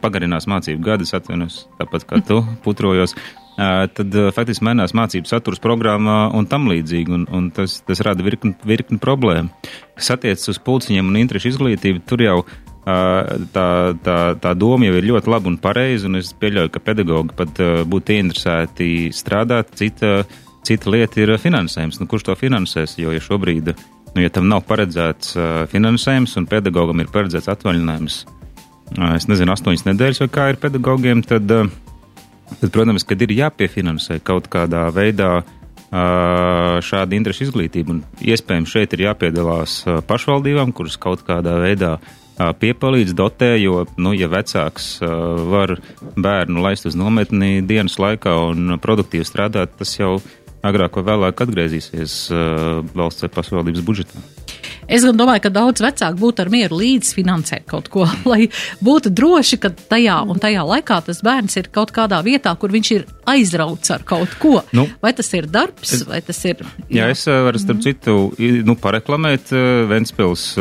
pagarinās 0.00 0.48
mācību 0.48 0.88
gadus, 0.88 1.12
atvainojos, 1.18 1.66
tāpat 1.76 2.08
kā 2.08 2.22
tu 2.24 2.40
putrojos, 2.64 3.18
tad 3.92 4.16
faktiski 4.32 4.64
mainās 4.64 4.96
mācību 4.96 5.28
saturs 5.28 5.60
programmā 5.60 6.30
un 6.32 6.48
tam 6.48 6.72
līdzīgi, 6.72 7.12
un, 7.12 7.28
un 7.28 7.52
tas, 7.52 7.82
tas 7.84 8.00
rada 8.00 8.24
virkni, 8.24 8.56
virkni 8.64 8.96
problēmu. 9.02 9.52
Kas 10.00 10.14
attiecas 10.16 10.54
uz 10.54 10.62
pulciņiem 10.64 11.12
un 11.12 11.20
interešu 11.20 11.52
izglītību, 11.52 12.06
tur 12.08 12.24
jau 12.24 12.38
tā, 12.84 13.66
tā, 14.02 14.16
tā 14.42 14.52
doma 14.58 14.88
jau 14.88 14.96
ir 14.98 15.08
ļoti 15.12 15.30
laba 15.30 15.50
un 15.50 15.58
pareiza, 15.62 16.08
un 16.08 16.18
es 16.18 16.32
pieļauju, 16.34 16.72
ka 16.74 16.82
pedagogi 16.82 17.36
pat 17.38 17.62
būtu 17.88 18.16
interesēti 18.18 18.90
strādāt. 19.14 19.74
Cita, 19.78 20.22
cita 20.66 20.90
lieta 20.90 21.22
ir 21.22 21.34
finansējums. 21.38 22.00
Nu, 22.00 22.08
kurš 22.10 22.26
to 22.28 22.38
finansēs? 22.38 22.98
Jo 22.98 23.14
ja 23.14 23.22
šobrīd, 23.22 23.72
nu, 24.14 24.22
ja 24.22 24.32
tam 24.34 24.50
nav 24.50 24.64
paredzēts 24.68 25.36
finansējums 25.72 26.36
un 26.40 26.50
pedagogam 26.50 27.02
ir 27.02 27.10
paredzēts 27.12 27.50
atvaļinājums, 27.54 28.20
es 29.14 29.30
nezinu, 29.30 29.54
astoņas 29.54 29.86
nedēļas 29.88 30.24
vai 30.24 30.30
kā 30.34 30.50
ir 30.52 30.60
pedagogiem, 30.62 31.22
tad, 31.24 31.48
tad 31.48 32.70
protams, 32.74 33.06
kad 33.08 33.22
ir 33.22 33.34
jāpiefinansē 33.38 34.18
kaut 34.26 34.50
kādā 34.52 34.88
veidā 34.94 35.36
šāda 35.92 37.14
interešu 37.14 37.50
izglītība. 37.50 37.92
Un 37.92 38.24
iespējams 38.24 38.70
šeit 38.72 38.94
ir 38.96 39.06
jāpiedalās 39.10 39.82
pašvaldībām, 40.08 40.72
kuras 40.72 40.96
kaut 40.96 41.20
kādā 41.26 41.58
veidā 41.60 41.98
uh, 41.98 42.18
piepalīdz, 42.38 43.14
dotē, 43.16 43.54
jo, 43.60 43.82
nu, 44.00 44.14
ja 44.16 44.28
vecāks 44.32 44.94
var 45.52 45.76
bērnu 46.16 46.62
laist 46.64 46.88
uz 46.88 46.96
nometni 46.98 47.60
dienas 47.66 47.98
laikā 48.00 48.34
un 48.50 48.78
produktīvi 48.82 49.26
strādāt, 49.28 49.76
tas 49.78 49.96
jau 49.98 50.16
agrāk 50.64 50.96
vai 50.98 51.08
vēlāk 51.10 51.44
atgriezīsies 51.44 52.16
valsts 52.94 53.26
vai 53.26 53.32
pašvaldības 53.36 53.84
budžetā. 53.86 54.41
Es 54.90 55.04
gan 55.06 55.16
domāju, 55.18 55.44
ka 55.44 55.52
daudz 55.54 55.82
vecāku 55.84 56.18
būtu 56.18 56.44
ar 56.44 56.50
mieru 56.52 56.80
līdzfinansēt 56.80 57.66
kaut 57.70 57.88
ko, 57.92 58.06
lai 58.32 58.48
būtu 58.84 59.12
droši, 59.14 59.58
ka 59.62 59.70
tajā 59.70 60.18
un 60.26 60.42
tajā 60.42 60.64
laikā 60.66 60.98
tas 61.06 61.22
bērns 61.24 61.58
ir 61.60 61.70
kaut 61.74 61.94
kādā 61.94 62.20
vietā, 62.26 62.54
kur 62.58 62.74
viņš 62.74 62.92
ir 62.96 63.06
aizrauts 63.30 63.94
ar 63.94 64.04
kaut 64.06 64.34
ko. 64.42 64.60
Nu, 64.74 64.88
vai 65.02 65.14
tas 65.16 65.30
ir 65.38 65.46
darbs, 65.50 65.94
es, 65.98 66.04
vai 66.08 66.20
tas 66.24 66.42
ir. 66.48 66.64
Jā, 66.88 67.04
jā 67.04 67.10
es 67.14 67.24
varu 67.28 67.62
starp 67.62 67.80
mm. 67.80 67.86
citu 67.86 68.62
nu, 68.66 68.76
pareklamēt 68.80 69.52
Ventspils, 69.90 70.52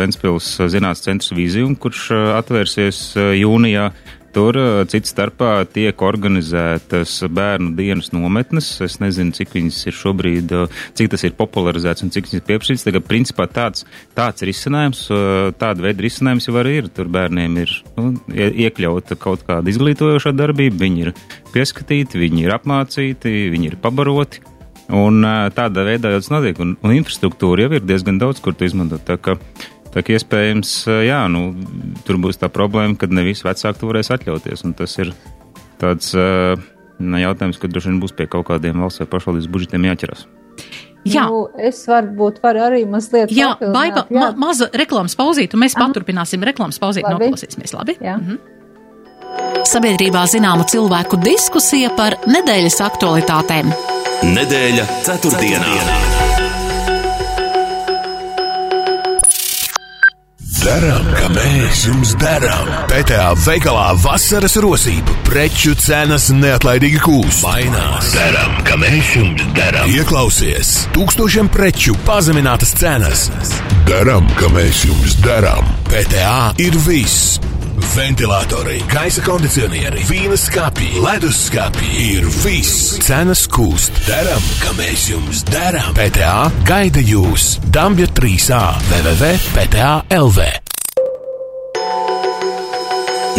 Ventspils 0.00 0.52
zinātnes 0.60 1.04
centrs 1.06 1.34
vīziju, 1.36 1.72
kurš 1.80 2.08
atvērsies 2.40 3.04
jūnijā. 3.40 3.90
Tur 4.30 4.54
uh, 4.54 4.82
cits 4.86 5.10
starpā 5.10 5.64
tiek 5.66 6.02
organizētas 6.06 7.16
bērnu 7.34 7.72
dienas 7.78 8.12
nometnes. 8.14 8.68
Es 8.84 9.00
nezinu, 9.02 9.34
cik 9.34 9.56
viņas 9.56 9.80
ir 9.90 9.96
šobrīd, 9.98 10.54
uh, 10.54 10.82
cik 10.98 11.10
tas 11.14 11.24
ir 11.26 11.34
popularizēts 11.38 12.06
un 12.06 12.12
cik 12.14 12.28
viņas 12.28 12.38
ir 12.38 12.44
pieprasīts. 12.46 12.86
Tagad, 12.86 13.06
principā, 13.08 13.48
tāds, 13.50 13.86
tāds 14.18 14.46
risinājums, 14.46 15.02
uh, 15.10 15.50
tāda 15.58 15.88
veida 15.88 16.06
risinājums 16.06 16.46
jau 16.46 16.54
arī 16.62 16.76
ir. 16.82 16.92
Tur 16.94 17.10
bērniem 17.10 17.58
ir 17.64 17.74
nu, 17.98 18.12
iekļauta 18.30 19.18
kaut 19.18 19.42
kāda 19.48 19.74
izglītojošā 19.74 20.34
darbība, 20.38 20.78
viņi 20.84 21.04
ir 21.08 21.12
pieskatīti, 21.50 22.22
viņi 22.22 22.46
ir 22.46 22.54
apmācīti, 22.54 23.34
viņi 23.50 23.72
ir 23.72 23.78
pabaroti. 23.82 24.46
Un 24.90 25.22
tādā 25.54 25.84
veidā 25.86 26.10
jau 26.10 26.22
tas 26.22 26.32
notiek, 26.32 26.58
un, 26.62 26.72
un 26.82 26.94
infrastruktūra 26.96 27.68
jau 27.68 27.76
ir 27.78 27.84
diezgan 27.86 28.18
daudz, 28.18 28.42
kur 28.42 28.56
to 28.58 28.66
izmantot. 28.66 29.06
Tā 29.90 30.04
kā 30.06 30.14
iespējams, 30.14 30.72
jā, 31.02 31.20
nu, 31.32 31.48
tur 32.06 32.20
būs 32.22 32.38
tā 32.38 32.50
problēma, 32.52 32.94
ka 32.98 33.08
ne 33.10 33.24
visi 33.26 33.46
vecāki 33.46 33.80
to 33.80 33.88
varēs 33.90 34.12
atļauties. 34.14 34.62
Tas 34.78 34.98
ir 35.02 35.10
tāds 35.80 36.12
uh, 36.14 36.54
jautājums, 37.00 37.58
ka 37.58 37.70
droši 37.70 37.90
vien 37.90 38.02
būs 38.02 38.14
pie 38.14 38.28
kaut 38.30 38.46
kādiem 38.52 38.84
valsts 38.84 39.02
vai 39.02 39.08
pašvaldības 39.10 39.50
budžetiem 39.50 39.88
jāķeras. 39.90 40.28
Jā. 41.08 41.24
Nu, 41.32 41.46
es 41.56 41.80
varbūt 41.88 42.42
varu 42.44 42.62
arī 42.66 42.84
mazliet. 42.88 43.32
Jā, 43.32 43.54
baiba, 43.58 44.04
jā. 44.12 44.20
Ma, 44.20 44.30
maza 44.48 44.68
reklāmas 44.76 45.16
pauzīte, 45.16 45.56
un 45.56 45.64
mēs 45.64 45.76
Aha. 45.78 45.88
paturpināsim 45.88 46.44
reklāmas 46.44 46.80
pauzīti, 46.82 47.08
noklausīsimies. 47.08 47.74
Labi? 47.78 47.96
Jā. 48.04 48.18
Mhm. 48.20 48.56
Sabiedrībā 49.70 50.24
zināma 50.28 50.66
cilvēku 50.68 51.20
diskusija 51.22 51.92
par 51.96 52.18
nedēļas 52.28 52.80
aktualitātēm. 52.88 53.70
Nedēļa 54.26 54.88
ceturtdienā. 55.06 55.70
ceturtdienā. 55.70 56.19
Darām, 60.60 61.06
kā 61.16 61.28
mēs 61.32 61.86
jums 61.88 62.10
darām. 62.20 62.66
PTA 62.90 63.30
veikalā 63.46 63.94
vasaras 64.02 64.58
rosība, 64.60 65.14
preču 65.24 65.72
cenas 65.80 66.26
neatlaidīgi 66.36 67.00
kūst. 67.00 67.40
Mainās. 67.46 68.10
Darām, 68.12 68.58
kā 68.68 68.76
mēs 68.80 69.14
jums 69.16 69.46
darām. 69.56 69.88
Ieklausies, 69.88 70.74
tūkstošiem 70.92 71.48
preču 71.54 71.96
pazeminātas 72.04 72.74
cenas. 72.76 73.24
Darām, 73.88 74.28
kā 74.36 74.52
mēs 74.52 74.84
jums 74.90 75.16
darām. 75.24 75.64
PTA 75.88 76.52
ir 76.60 76.76
viss. 76.84 77.38
Ventilatori, 77.94 78.78
gaisa 78.90 79.22
kondicionieri, 79.24 80.04
vīna 80.08 80.36
skāpji, 80.38 81.00
leduskapji 81.04 82.06
ir 82.16 82.28
viss. 82.44 82.96
Cenas 83.04 83.46
kūst. 83.50 83.96
Darām, 84.08 84.48
kā 84.62 84.74
mēs 84.78 85.08
jums 85.10 85.44
darām. 85.50 85.92
PTA 85.98 86.50
gaida 86.68 87.02
jūs. 87.04 87.56
Dambja 87.74 88.08
3A 88.16 88.64
www.pta.lv. 88.90 90.48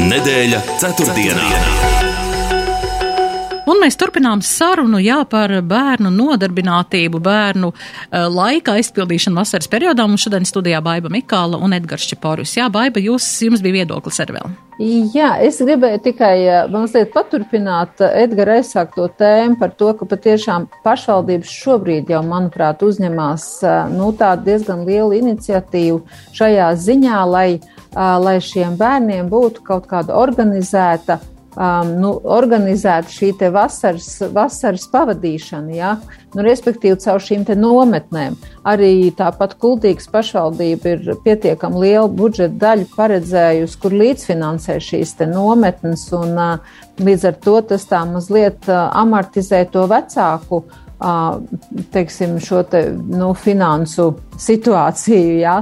Nedēļa 0.02 0.64
ceturtdienā. 0.82 1.52
ceturtdienā. 1.52 2.11
Un 3.72 3.78
mēs 3.80 3.96
turpinām 3.96 4.42
sarunu 4.44 5.00
jā, 5.00 5.22
par 5.32 5.52
bērnu 5.64 6.10
nodarbinātību, 6.12 7.22
bērnu 7.24 7.70
uh, 7.72 8.26
laika 8.28 8.74
aizpildīšanu 8.76 9.40
vasaras 9.40 9.70
periodā. 9.72 10.04
Mums 10.10 10.26
šodien 10.26 10.48
studijā 10.50 10.82
Baiba 10.84 11.08
Mikāla 11.14 11.60
un 11.62 11.72
Edgars 11.78 12.10
Čeporus. 12.10 12.58
Jā, 12.58 12.68
Baiba, 12.74 13.00
jūs, 13.00 13.30
jums 13.46 13.64
bija 13.64 13.80
viedoklis 13.80 14.20
arī 14.26 14.36
vēl. 14.40 14.52
Jā, 15.16 15.30
es 15.46 15.62
gribēju 15.64 16.02
tikai 16.04 16.34
eh, 16.42 16.60
mazliet 16.74 17.14
paturpināt 17.16 18.04
eh, 18.04 18.26
Edgara 18.26 18.60
aizsākto 18.60 19.08
tēmu 19.22 19.56
par 19.62 19.72
to, 19.80 19.94
ka 19.96 20.10
patiešām 20.18 20.68
pašvaldības 20.84 21.56
šobrīd 21.64 22.12
jau, 22.12 22.26
manuprāt, 22.28 22.84
uzņemās 22.84 23.50
nu, 23.96 24.12
tādu 24.20 24.50
diezgan 24.52 24.84
lielu 24.90 25.22
iniciatīvu 25.22 26.02
šajā 26.36 26.74
ziņā, 26.76 27.24
lai, 27.30 27.50
lai 27.96 28.40
šiem 28.44 28.76
bērniem 28.80 29.32
būtu 29.32 29.64
kaut 29.68 29.88
kāda 29.92 30.18
organizēta 30.20 31.22
um, 31.56 31.94
nu, 32.00 32.12
organizēta 32.24 33.12
šī 33.12 33.32
vasaras, 33.52 34.10
vasaras 34.34 34.88
pavadīšana, 34.92 35.74
ja? 35.76 35.92
nu, 36.36 36.44
respektīvi 36.46 37.00
caur 37.04 37.24
šīm 37.24 37.46
nometnēm. 37.60 38.38
Arī 38.68 39.12
tāpat 39.18 39.58
Kultūras 39.62 40.08
pašvaldība 40.12 40.96
ir 40.96 41.16
pietiekami 41.26 41.86
lielu 41.86 42.08
budžeta 42.08 42.56
daļu 42.66 42.88
paredzējusi, 42.96 43.80
kur 43.82 43.98
līdzfinansē 44.04 44.80
šīs 44.80 45.18
nometnes, 45.32 46.08
un 46.16 46.38
uh, 46.38 46.78
līdz 47.02 47.28
ar 47.32 47.42
to 47.44 47.58
tas 47.74 47.86
tā 47.90 48.06
mazliet 48.06 48.70
uh, 48.70 48.90
amortizē 49.02 49.66
to 49.72 49.88
vecāku. 49.92 50.64
Uh, 51.02 51.40
teiksim, 51.90 52.36
šo 52.38 52.60
te, 52.70 52.84
nu, 52.94 53.32
finansu 53.34 54.12
situāciju, 54.38 55.40
ja? 55.42 55.56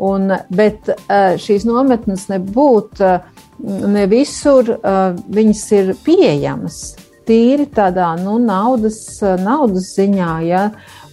un, 0.00 0.32
bet 0.48 0.88
uh, 0.88 1.36
šīs 1.36 1.66
nometnes 1.68 2.30
nebūtu 2.32 3.04
uh, 3.04 3.34
ne 3.64 4.06
visur 4.10 4.76
uh, 4.76 5.16
viņas 5.32 5.66
ir 5.78 5.92
pieejamas. 6.06 6.96
tīri 7.26 7.64
tādā 7.74 8.12
nu, 8.20 8.36
naudas, 8.38 9.18
naudas 9.42 9.88
ziņā, 9.96 10.32
ja, 10.46 10.60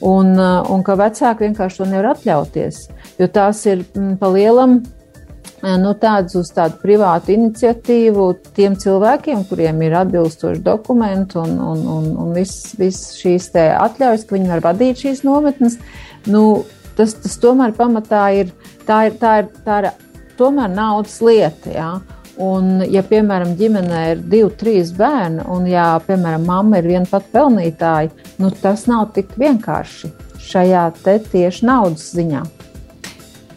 un, 0.06 0.36
un 0.38 0.84
ka 0.86 0.94
vecāki 1.00 1.48
vienkārši 1.48 1.80
to 1.80 1.88
nevar 1.90 2.12
atļauties, 2.12 2.84
jo 3.18 3.28
tās 3.34 3.64
ir 3.66 3.82
pa 4.20 4.30
lielam 4.30 4.76
nu, 5.64 5.94
tāds 6.00 6.36
uz 6.36 6.52
tādu 6.54 6.80
privātu 6.84 7.34
iniciatīvu 7.38 8.28
tiem 8.56 8.76
cilvēkiem, 8.80 9.46
kuriem 9.48 9.82
ir 9.86 9.96
atbilstoši 10.02 10.62
dokumenti 10.64 11.40
un, 11.40 11.56
un, 11.72 11.84
un, 11.96 12.10
un 12.26 12.34
viss 12.36 12.74
vis 12.80 13.00
šīs 13.20 13.50
atļaujas, 13.56 14.26
ka 14.28 14.36
viņi 14.36 14.52
var 14.52 14.64
vadīt 14.66 15.06
šīs 15.06 15.24
nometnes. 15.28 15.80
Nu, 16.28 16.64
tas, 16.98 17.16
tas 17.16 17.38
tomēr 17.40 17.76
pamatā 17.78 18.26
ir 18.42 18.52
tā 18.88 19.06
ir, 19.08 19.16
tā 19.22 19.38
ir, 19.44 19.50
tā 19.64 19.80
ir 19.84 19.90
tomēr 20.40 20.72
naudas 20.74 21.20
lieta. 21.24 21.72
Ja? 21.72 21.90
Un, 22.42 22.82
ja, 22.90 23.04
piemēram, 23.06 23.54
ģimenē 23.60 24.00
ir 24.16 24.22
divi, 24.26 24.50
trīs 24.58 24.90
bērni, 24.98 25.44
un, 25.54 25.68
ja, 25.70 26.00
piemēram, 26.02 26.48
mamma 26.48 26.80
ir 26.82 26.90
viena 26.90 27.06
pati 27.10 27.30
pelnītāja, 27.36 28.10
nu, 28.42 28.50
tas 28.62 28.88
nav 28.90 29.12
tik 29.14 29.36
vienkārši 29.38 30.10
šajā 30.44 30.88
tieši 31.04 31.66
naudas 31.70 32.10
ziņā. 32.18 32.42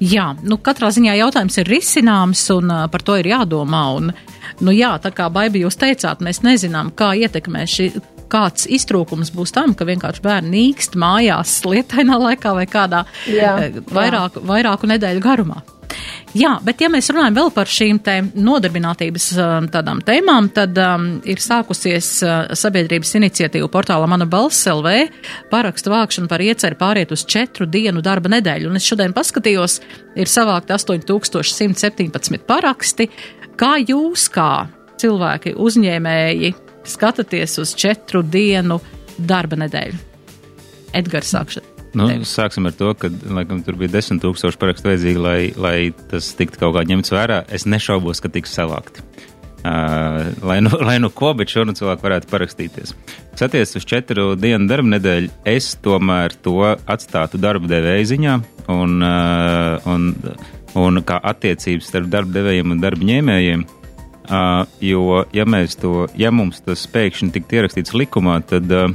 Jā, 0.04 0.26
nu 0.44 0.58
katrā 0.60 0.90
ziņā 0.92 1.14
jautājums 1.16 1.56
ir 1.56 1.70
risināms 1.72 2.42
un 2.52 2.72
par 2.92 3.04
to 3.04 3.16
ir 3.16 3.30
jādomā. 3.30 3.82
Un, 3.96 4.12
nu 4.60 4.74
jā, 4.76 4.92
tā 5.00 5.08
kā 5.16 5.30
Baibi 5.32 5.64
jūs 5.64 5.80
teicāt, 5.80 6.20
mēs 6.20 6.42
nezinām, 6.44 6.92
kā 6.92 7.14
ietekmē 7.16 7.64
šī, 7.64 7.88
kāds 8.28 8.68
iztrūkums 8.76 9.32
būs 9.32 9.54
tam, 9.56 9.72
ka 9.72 9.86
vienkārši 9.88 10.20
bērni 10.24 10.52
nīkst 10.52 10.98
mājās 11.00 11.62
lietainā 11.64 12.20
laikā 12.26 12.52
vai 12.58 12.66
kādā 12.68 13.06
jā, 13.30 13.56
vairāku, 13.88 14.42
jā. 14.42 14.50
vairāku 14.52 14.92
nedēļu 14.92 15.24
garumā. 15.24 15.62
Jā, 16.36 16.56
bet 16.64 16.82
ja 16.82 16.88
mēs 16.92 17.08
runājam 17.12 17.36
vēl 17.38 17.50
par 17.54 17.70
šīm 17.70 17.98
te 18.04 18.16
nodarbinātības 18.34 19.28
tādām 19.72 20.02
tēmām, 20.04 20.50
tad 20.56 20.76
um, 20.82 21.06
ir 21.24 21.40
sākusies 21.40 22.08
uh, 22.26 22.34
sabiedrības 22.56 23.14
iniciatīva 23.20 23.70
portālā 23.72 24.08
Mana 24.10 24.26
balss 24.28 24.66
LV 24.68 24.92
parakstu 25.52 25.92
vākšana 25.94 26.28
par 26.28 26.44
ieceri 26.44 26.78
pāriet 26.78 27.14
uz 27.16 27.24
četru 27.24 27.68
dienu 27.70 28.02
darba 28.04 28.32
nedēļu. 28.34 28.68
Un 28.70 28.80
es 28.80 28.88
šodien 28.88 29.14
paskatījos, 29.16 29.78
ir 30.18 30.30
savākt 30.30 30.72
8117 30.74 32.44
paraksti. 32.48 33.08
Kā 33.56 33.76
jūs, 33.80 34.26
kā 34.32 34.66
cilvēki, 35.00 35.54
uzņēmēji, 35.56 36.52
skatāties 36.96 37.56
uz 37.62 37.72
četru 37.78 38.20
dienu 38.26 38.82
darba 39.16 39.62
nedēļu? 39.64 40.04
Edgars, 40.96 41.32
sākšana. 41.32 41.75
Nu, 41.96 42.10
sāksim 42.28 42.68
ar 42.68 42.74
to, 42.76 42.90
ka 42.98 43.08
laikam, 43.08 43.62
tur 43.64 43.78
bija 43.80 43.94
desmit 43.94 44.20
tūkstoši 44.20 44.60
parakstu 44.60 44.90
vajadzīgi, 44.90 45.20
lai, 45.22 45.38
lai 45.56 45.76
tas 46.10 46.28
tiktu 46.36 46.60
kaut 46.60 46.76
kā 46.76 46.84
ņemts 46.90 47.14
vērā. 47.14 47.40
Es 47.52 47.64
nešaubos, 47.68 48.20
ka 48.20 48.28
tiks 48.32 48.52
savākti. 48.58 49.04
Uh, 49.66 50.28
lai, 50.46 50.60
nu, 50.62 50.70
lai 50.84 50.98
nu 51.00 51.08
ko, 51.10 51.32
bet 51.34 51.50
šodien 51.50 51.74
cilvēki 51.74 52.04
varētu 52.04 52.28
parakstīties. 52.30 52.92
Saties 53.40 53.72
uz 53.80 53.86
četru 53.88 54.34
dienu 54.38 54.68
darba 54.70 54.92
nedēļu, 54.92 55.32
es 55.48 55.72
tomēr 55.82 56.36
to 56.44 56.60
atstātu 56.76 57.40
darba 57.42 57.66
devēja 57.72 58.04
ziņā 58.12 58.36
un, 58.70 59.00
uh, 59.02 59.88
un, 59.90 60.12
un 60.78 61.02
kā 61.08 61.18
attiecības 61.32 61.90
starp 61.90 62.12
darba 62.12 62.36
devējiem 62.36 62.76
un 62.76 62.84
darba 62.84 63.08
ņēmējiem. 63.08 63.66
Uh, 64.26 64.62
jo, 64.82 65.24
ja 65.34 65.46
to, 65.80 66.06
ja 66.18 66.30
mums 66.34 66.60
tas 66.66 66.86
pēkšņi 66.92 67.32
tiktu 67.34 67.58
ierakstīts 67.58 67.96
likumā, 67.96 68.40
tad 68.46 68.70
uh, 68.74 68.92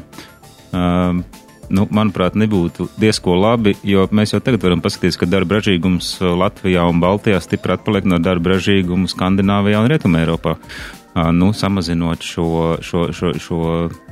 nu, 1.73 1.87
manuprāt, 1.93 2.35
nebūtu 2.39 2.87
diezko 3.01 3.35
labi, 3.39 3.73
jo 3.87 4.05
mēs 4.13 4.35
jau 4.35 4.41
tagad 4.43 4.63
varam 4.65 4.83
paskatīties, 4.83 5.17
ka 5.19 5.29
darba 5.29 5.59
ražīgums 5.59 6.13
uh, 6.21 6.33
Latvijā 6.39 6.83
un 6.89 7.01
Baltijā 7.03 7.39
stipri 7.43 7.75
atpaliek 7.75 8.07
no 8.09 8.19
darba 8.23 8.55
ražīguma 8.55 9.09
Skandināvijā 9.11 9.81
un 9.81 9.89
Rietumē 9.91 10.25
Eiropā. 10.25 10.57
Uh, 10.57 11.31
nu, 11.35 11.51
samazinot 11.55 12.23
šo, 12.25 12.47
šo, 12.85 13.07
šo, 13.15 13.33
šo 13.41 13.61
uh, 13.87 14.07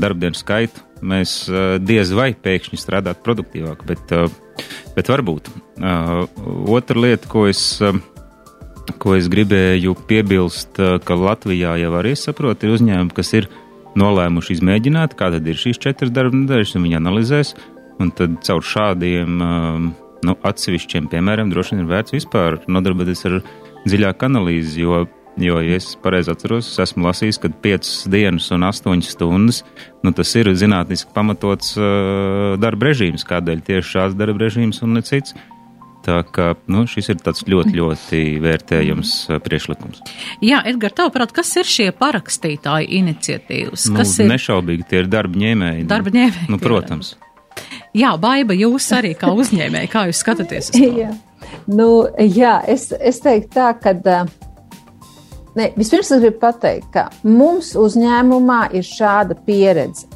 darbdienu 0.00 0.38
skaitu, 0.38 0.84
mēs 1.04 1.36
diez 1.84 2.12
vai 2.16 2.30
pēkšņi 2.32 2.80
strādātu 2.80 3.20
produktīvāk, 3.26 3.82
bet, 3.84 4.12
bet 4.96 5.10
varbūt. 5.12 5.50
Otra 6.72 7.02
lieta, 7.02 7.28
ko 7.28 7.44
es. 7.50 7.66
Ko 9.00 9.14
es 9.16 9.30
gribēju 9.32 9.94
piebilst, 10.08 10.76
ka 10.76 11.16
Latvijā 11.16 11.70
jau 11.80 11.92
arī 11.96 12.10
saprot, 12.20 12.64
ir 12.64 12.74
uzņēmumi, 12.74 13.14
kas 13.16 13.30
ir 13.32 13.46
nolēmuši 14.00 14.58
izmēģināt, 14.58 15.16
kāda 15.18 15.40
ir 15.42 15.58
šīs 15.58 15.80
četras 15.82 16.12
darba 16.14 16.36
nedēļas, 16.38 16.74
un 16.78 16.86
viņi 16.86 17.00
analizēs. 17.00 17.54
Un 18.02 18.10
tad 18.18 18.40
caur 18.42 18.64
šādiem 18.66 19.42
um, 19.44 19.90
nu, 20.26 20.34
atsevišķiem 20.46 21.06
piemēriem 21.12 21.52
droši 21.52 21.76
vien 21.76 21.84
ir 21.84 21.92
vērts 21.92 22.16
vispār 22.16 22.58
nodarboties 22.66 23.22
ar 23.28 23.38
dziļāku 23.84 24.26
analīzi, 24.26 24.82
jo, 24.82 25.04
jo, 25.38 25.60
ja 25.62 25.78
es 25.78 25.92
pareizi 26.02 26.32
atceros, 26.32 26.72
es 26.72 26.82
esmu 26.88 27.06
lasījis, 27.06 27.38
ka 27.42 27.52
5 27.64 27.92
dienas 28.10 28.50
un 28.54 28.66
8 28.66 29.04
stundas, 29.06 29.62
nu, 30.02 30.14
tas 30.16 30.34
ir 30.40 30.50
zinātniski 30.58 31.14
pamatots 31.14 31.76
uh, 31.78 32.54
darba 32.60 32.90
režīms, 32.90 33.26
kādēļ 33.28 33.62
tieši 33.68 33.92
šāds 33.96 34.18
darba 34.18 34.46
režīms 34.46 34.82
un 34.86 34.98
ne 34.98 35.04
cits. 35.06 35.36
Tā 36.04 36.18
kā 36.36 36.50
nu, 36.68 36.82
šis 36.90 37.08
ir 37.14 37.20
tāds 37.24 37.46
ļoti, 37.48 37.72
ļoti 37.78 38.18
vērtējams 38.44 39.12
uh, 39.30 39.38
priekšlikums. 39.44 40.02
Jā, 40.44 40.60
Edgars, 40.68 40.96
tavuprāt, 40.98 41.32
kas 41.32 41.54
ir 41.56 41.68
šie 41.68 41.86
parakstītāji 41.96 42.90
iniciatīvas? 43.00 43.86
Nu, 43.88 44.02
kas 44.02 44.12
ir? 44.20 44.28
Nešaubīgi 44.28 44.84
tie 44.90 45.00
ir 45.00 45.08
darba 45.12 45.40
ņēmēji. 45.40 45.86
Darba 45.88 46.12
ņēmēji. 46.12 46.50
Nu, 46.52 46.60
protams. 46.60 47.14
Jā, 47.96 48.12
Baiba, 48.20 48.56
jūs 48.58 48.90
arī 48.96 49.14
kā 49.16 49.32
uzņēmēji, 49.40 49.92
kā 49.92 50.06
jūs 50.10 50.20
skatāties 50.20 50.72
uz 50.72 50.76
to? 50.76 50.90
jā, 51.04 51.12
nu, 51.72 51.88
jā 52.20 52.58
es, 52.68 52.90
es 52.92 53.22
teiktu 53.24 53.54
tā, 53.56 53.72
ka. 53.80 53.94
Ne, 55.54 55.70
vispirms 55.78 56.10
es 56.10 56.20
gribu 56.20 56.40
pateikt, 56.42 56.90
ka 56.92 57.06
mums 57.22 57.72
uzņēmumā 57.78 58.74
ir 58.74 58.84
šāda 58.84 59.38
pieredze. 59.46 60.10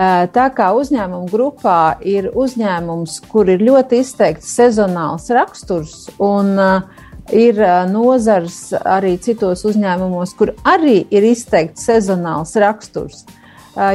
Tā 0.00 0.46
kā 0.56 0.70
uzņēmuma 0.78 1.28
grupā 1.28 1.80
ir 2.08 2.30
uzņēmums, 2.32 3.18
kur 3.28 3.50
ir 3.52 3.60
ļoti 3.60 3.98
izteikts 4.00 4.54
sezonāls 4.56 5.26
raksturs 5.36 6.06
un 6.24 6.54
ir 7.36 7.60
nozars 7.90 8.70
arī 8.80 9.18
citos 9.20 9.66
uzņēmumos, 9.68 10.32
kur 10.38 10.54
arī 10.64 11.02
ir 11.12 11.26
izteikts 11.28 11.84
sezonāls 11.90 12.56
raksturs. 12.62 13.26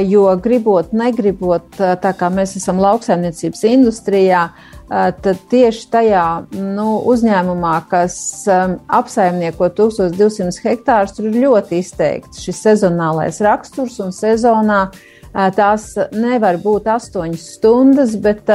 Jo 0.06 0.28
gribot, 0.40 0.94
negribot, 0.96 1.74
tā 1.74 2.14
kā 2.16 2.30
mēs 2.32 2.54
esam 2.60 2.78
lauksaimniecības 2.84 3.66
industrijā, 3.72 4.44
tad 4.86 5.42
tieši 5.50 5.90
tajā 5.92 6.28
nu, 6.54 7.00
uzņēmumā, 7.12 7.74
kas 7.90 8.46
apsaimnieko 8.46 9.72
1200 9.74 10.70
hektārus, 10.70 11.18
tur 11.18 11.32
ir 11.32 11.42
ļoti 11.48 11.82
izteikts 11.82 12.46
šis 12.46 12.62
sezonālais 12.70 13.42
raksturs 13.44 13.98
un 14.06 14.14
sezonā 14.16 14.86
uh, 14.92 15.04
tās 15.56 15.90
nevar 16.16 16.60
būt 16.64 16.88
astoņas 16.96 17.48
stundas, 17.58 18.16
bet 18.16 18.48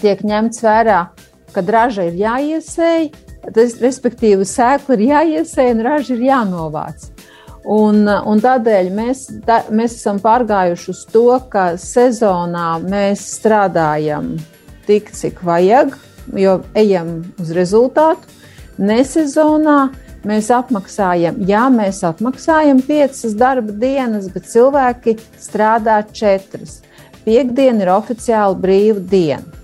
tiek 0.00 0.22
ņemts 0.24 0.62
vērā, 0.64 1.00
ka 1.54 1.64
raža 1.66 2.06
ir 2.08 2.20
jāiesēj, 2.20 3.10
respektīvi 3.80 4.46
sēkla 4.46 4.96
ir 4.96 5.06
jāiesēj 5.10 5.74
un 5.74 5.82
raža 5.84 6.14
ir 6.16 6.26
jānovāc. 6.28 7.10
Un, 7.70 8.06
un 8.08 8.40
tādēļ 8.40 8.88
mēs, 8.96 9.26
tā, 9.44 9.60
mēs 9.68 9.98
esam 9.98 10.20
pārgājuši 10.22 10.90
uz 10.94 11.02
to, 11.12 11.26
ka 11.52 11.74
sezonā 11.80 12.78
mēs 12.80 13.26
strādājam 13.36 14.32
tik, 14.88 15.12
cik 15.12 15.42
vajag, 15.44 15.92
jo 16.40 16.60
ejam 16.78 17.18
uz 17.40 17.52
rezultātu. 17.56 18.38
Nesezonā 18.80 19.90
Mēs 20.28 20.50
apmaksājam, 20.52 21.38
jā, 21.48 21.62
mēs 21.72 22.02
apmaksājam 22.04 22.82
piecas 22.84 23.32
darba 23.40 23.72
dienas, 23.72 24.26
bet 24.28 24.48
cilvēki 24.50 25.14
strādā 25.40 26.02
četras. 26.12 26.82
Piektdiena 27.24 27.86
ir 27.86 27.92
oficiāli 27.94 28.58
brīva 28.60 29.00
diena. 29.00 29.56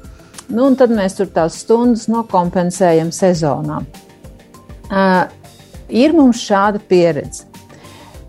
Nu, 0.48 0.68
un 0.70 0.76
tad 0.78 0.94
mēs 0.94 1.18
tur 1.18 1.28
tās 1.34 1.58
stundas 1.60 2.06
nokompensējam 2.08 3.10
sezonā. 3.12 3.82
Uh, 4.86 5.26
ir 5.90 6.14
mums 6.16 6.40
šāda 6.46 6.80
pieredze. 6.88 7.44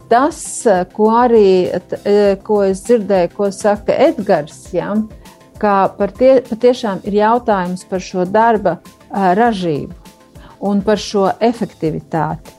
Tas, 0.07 0.39
ko 0.95 1.11
arī 1.19 1.67
ko 2.47 2.61
es 2.63 2.81
dzirdēju, 2.87 3.31
ko 3.35 3.49
saka 3.51 3.95
Edgars, 4.07 4.61
ja, 4.75 4.93
ka 5.59 5.91
tie, 6.15 6.37
patiešām 6.47 7.03
ir 7.07 7.19
jautājums 7.19 7.83
par 7.89 8.03
šo 8.03 8.23
darba 8.23 8.77
ražību 9.11 10.06
un 10.63 10.81
par 10.85 11.01
šo 11.01 11.27
efektivitāti. 11.43 12.55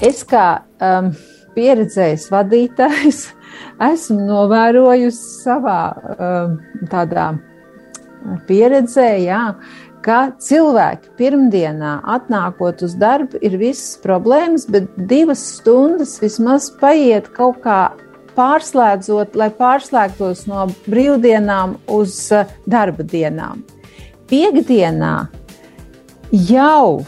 Es 0.00 0.22
kā 0.24 0.62
um, 0.80 1.12
pieredzējis 1.56 2.30
vadītājs 2.32 3.20
esmu 3.92 4.24
novērojusi 4.28 5.28
savā 5.44 5.82
um, 5.92 6.58
tādā 6.92 7.32
pieredzē, 8.48 9.10
jā, 9.24 9.42
ka 10.04 10.20
cilvēki 10.40 11.12
pirmdienā 11.18 11.98
atnākot 12.16 12.84
uz 12.84 12.94
darbu 13.00 13.40
ir 13.44 13.56
visas 13.60 13.98
problēmas, 14.00 14.66
bet 14.70 14.88
divas 15.10 15.42
stundas 15.56 16.16
vismaz 16.22 16.70
paiet 16.80 17.28
kaut 17.36 17.60
kā 17.64 17.80
pārslēdzot, 18.36 19.36
lai 19.36 19.50
pārslēgtos 19.52 20.46
no 20.48 20.68
brīvdienām 20.86 21.76
uz 21.92 22.16
uh, 22.32 22.48
darba 22.70 23.04
dienām. 23.04 23.64
Piektdienā 24.30 25.14
jau, 26.32 27.04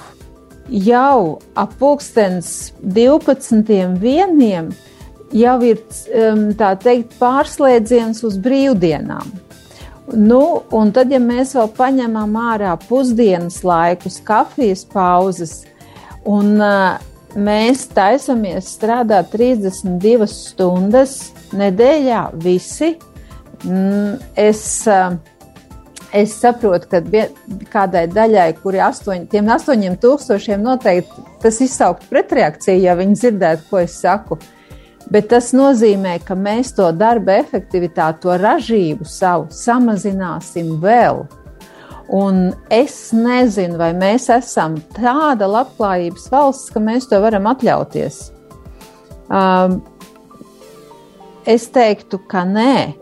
jau 0.69 1.19
ap 1.55 1.77
pulkstens 1.79 2.73
12. 2.83 3.99
vieniem 4.01 4.73
jau 5.33 5.57
ir 5.65 5.81
teikt 6.83 7.17
pārslēdziens 7.21 8.23
uz 8.27 8.37
brīvdienām. 8.43 9.31
Nu, 10.13 10.63
un 10.75 10.91
tad, 10.93 11.13
ja 11.15 11.21
mēs 11.23 11.55
vēl 11.57 11.71
paņemam 11.77 12.35
ārā 12.37 12.73
pusdienas 12.89 13.63
laikus, 13.65 14.19
kafijas 14.27 14.83
pauzes, 14.91 15.63
un 16.29 16.59
uh, 16.59 16.99
mēs 17.39 17.87
taisamies 17.95 18.75
strādāt 18.77 19.31
32 19.33 20.29
stundas 20.29 21.15
nedēļā 21.57 22.25
visi, 22.43 22.97
mm, 23.63 24.19
es, 24.37 24.65
uh, 24.91 25.15
es 26.13 26.35
saprotu, 26.37 26.89
ka 26.91 27.01
kādai 27.73 28.07
daļai, 28.13 28.49
kuri 28.63 28.81
astoņ, 28.85 29.27
tiem 29.33 29.49
astoņiem 29.53 29.99
tūkstošiem 30.03 30.63
noteikti 30.65 31.25
tas 31.43 31.61
izsaukt 31.65 32.05
pretreakciju, 32.11 32.83
ja 32.85 32.97
viņi 32.99 33.19
dzirdētu, 33.19 33.69
ko 33.71 33.81
es 33.83 33.97
saku. 34.01 34.39
Bet 35.13 35.29
tas 35.33 35.51
nozīmē, 35.57 36.19
ka 36.25 36.37
mēs 36.39 36.73
to 36.77 36.87
darba 36.95 37.35
efektivitāti, 37.41 38.23
to 38.23 38.37
ražību 38.41 39.09
savu 39.09 39.49
samazināsim 39.53 40.77
vēl. 40.83 41.25
Un 42.13 42.53
es 42.73 42.97
nezinu, 43.17 43.79
vai 43.81 43.93
mēs 43.97 44.29
esam 44.33 44.77
tāda 44.97 45.49
labklājības 45.49 46.29
valsts, 46.33 46.73
ka 46.73 46.81
mēs 46.83 47.09
to 47.11 47.21
varam 47.23 47.49
atļauties. 47.51 48.19
Um, 49.33 49.81
es 51.49 51.69
teiktu, 51.73 52.21
ka 52.29 52.45
nē. 52.49 53.02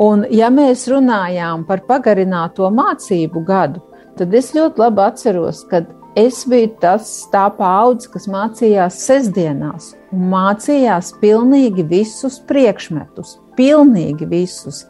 Un, 0.00 0.24
ja 0.34 0.50
mēs 0.50 0.88
runājām 0.90 1.66
par 1.68 1.84
pagarināto 1.86 2.70
mācību 2.74 3.44
gadu, 3.46 3.82
tad 4.18 4.34
es 4.34 4.50
ļoti 4.56 4.82
labi 4.82 5.04
atceros, 5.04 5.62
kad 5.70 5.90
Es 6.14 6.44
biju 6.46 6.68
tas 6.78 7.08
tā 7.32 7.48
paudze, 7.56 8.06
kas 8.12 8.28
mācījās 8.30 9.00
sestdienās 9.02 9.88
un 10.14 10.28
mācījās 10.30 11.08
pilnīgi 11.18 11.82
visus 11.90 12.36
priekšmetus, 12.46 13.32
pilnīgi 13.58 14.28
visus, 14.30 14.84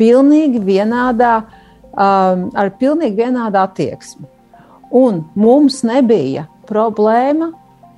pilnīgi 0.00 0.62
vienādā, 0.64 1.34
um, 1.92 2.48
ar 2.56 2.72
pilnīgi 2.80 3.20
vienādu 3.20 3.60
attieksmi. 3.60 4.24
Un 4.96 5.20
mums 5.36 5.82
nebija 5.84 6.46
problēma 6.70 7.50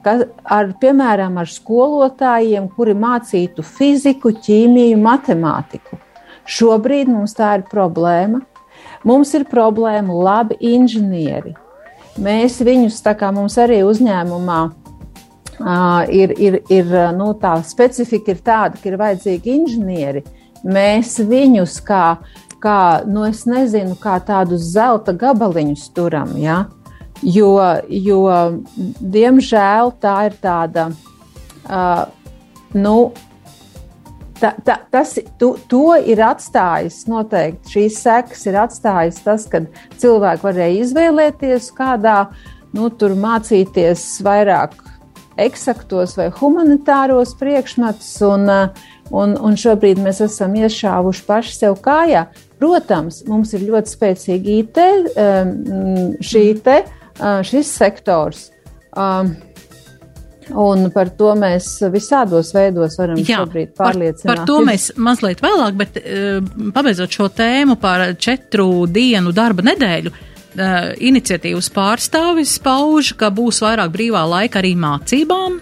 ar, 0.03 0.75
piemēram, 0.83 1.39
ar 1.39 1.47
skolotājiem, 1.47 2.67
kuri 2.75 2.99
mācītu 2.99 3.63
fiziku, 3.63 4.35
ķīmiju, 4.43 4.99
matemātiku. 5.07 6.03
Šobrīd 6.49 7.11
mums 7.11 7.37
tā 7.39 7.57
ir 7.59 7.67
problēma. 7.71 8.43
Mums 9.07 9.35
ir 9.35 9.45
problēma 9.51 10.15
labi 10.15 10.57
inženieri, 10.63 11.55
Mēs 12.21 12.59
viņus, 12.61 13.01
tā 13.01 13.15
kā 13.17 13.31
mums 13.33 13.55
arī 13.61 13.81
uzņēmumā 13.89 14.59
uh, 14.69 16.03
ir, 16.13 16.35
ir, 16.37 16.59
ir 16.69 16.91
nu, 17.17 17.31
tā 17.41 17.55
specifika, 17.65 18.35
ir 18.35 18.43
tāda, 18.45 18.77
ka 18.77 18.91
ir 18.91 18.99
vajadzīgi 19.01 19.55
inženieri. 19.57 20.23
Mēs 20.63 21.17
viņus 21.25 21.79
kā, 21.87 22.19
kā 22.63 22.79
nu, 23.09 23.25
es 23.25 23.47
nezinu, 23.49 23.97
kā 24.01 24.19
tādus 24.21 24.69
zelta 24.75 25.17
gabaliņus 25.17 25.89
turam. 25.97 26.37
Ja? 26.37 26.67
Jo, 27.25 27.57
jo, 27.89 28.21
diemžēl, 29.01 29.95
tā 30.03 30.17
ir 30.29 30.37
tāda. 30.43 30.91
Uh, 31.63 32.05
nu, 32.77 32.97
ta, 34.43 34.53
ta, 34.65 34.79
tas, 34.91 35.15
tu, 35.39 35.55
to 35.71 35.95
ir 36.03 36.21
atstājis 36.27 37.05
noteikti 37.11 37.77
šīs 37.77 37.99
sekas, 38.03 38.47
ir 38.51 38.59
atstājis 38.59 39.21
tas, 39.23 39.47
ka 39.51 39.63
cilvēki 40.03 40.47
varēja 40.49 40.81
izvēlēties, 40.83 41.69
kādā 41.77 42.17
nu, 42.75 42.89
tur 42.99 43.15
mācīties 43.19 44.05
vairāk 44.27 44.75
eksaktos 45.41 46.17
vai 46.19 46.29
humanitāros 46.41 47.37
priekšmetus, 47.41 48.11
un, 48.27 48.51
un, 49.15 49.37
un 49.39 49.55
šobrīd 49.59 50.03
mēs 50.03 50.21
esam 50.27 50.59
iešāvuši 50.59 51.25
paši 51.29 51.55
sev 51.57 51.79
kājā. 51.85 52.27
Protams, 52.61 53.23
mums 53.31 53.55
ir 53.57 53.65
ļoti 53.71 53.95
spēcīgi 53.95 54.59
IT, 54.63 54.83
um, 55.15 55.55
šī 56.23 56.45
te, 56.67 56.83
uh, 56.85 57.41
šis 57.47 57.73
sektors. 57.79 58.51
Um, 58.93 59.33
Un 60.59 60.91
par 60.93 61.13
to 61.17 61.33
mēs 61.39 61.69
visādos 61.93 62.53
veidos 62.55 62.99
varam 63.01 63.21
Jā, 63.21 63.43
šobrīd 63.43 63.73
pārliecināt. 63.79 64.27
Par, 64.27 64.43
par 64.43 64.51
to 64.51 64.59
mēs 64.67 64.91
mazliet 65.01 65.43
vēlāk, 65.45 65.79
bet 65.79 65.99
uh, 66.03 66.43
pabeidzot 66.75 67.17
šo 67.17 67.31
tēmu 67.33 67.79
par 67.81 68.11
četru 68.21 68.87
dienu 68.91 69.33
darba 69.37 69.65
nedēļu, 69.71 70.13
uh, 70.13 70.93
iniciatīvas 71.01 71.73
pārstāvis 71.75 72.59
pauž, 72.65 73.15
ka 73.19 73.33
būs 73.35 73.63
vairāk 73.65 73.93
brīvā 73.95 74.25
laika 74.37 74.61
arī 74.63 74.75
mācībām, 74.77 75.61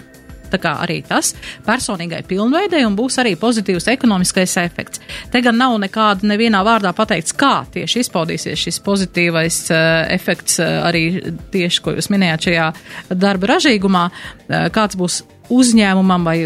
Tā 0.51 0.61
kā 0.63 0.75
arī 0.85 1.01
tas 1.07 1.33
personīgai 1.67 2.23
pilnveidei 2.29 2.83
un 2.87 2.97
būs 2.99 3.21
arī 3.23 3.37
pozitīvs 3.41 3.89
ekonomiskais 3.95 4.57
efekts. 4.65 5.03
Te 5.33 5.43
gan 5.45 5.59
nav 5.61 5.77
nekāda 5.83 6.29
nevienā 6.31 6.63
vārdā 6.67 6.93
pateikts, 6.97 7.37
kā 7.39 7.65
tieši 7.75 8.05
izpaudīsies 8.05 8.67
šis 8.67 8.81
pozitīvais 8.87 9.61
uh, 9.71 9.83
efekts 10.13 10.61
uh, 10.63 10.81
arī 10.89 11.05
tieši, 11.53 11.85
ko 11.85 11.97
jūs 11.97 12.11
minējāt 12.13 12.51
šajā 12.51 12.71
darba 13.15 13.55
ražīgumā, 13.55 14.07
uh, 14.11 14.67
kāds 14.75 14.99
būs 15.01 15.23
uzņēmumam 15.51 16.27
vai 16.27 16.37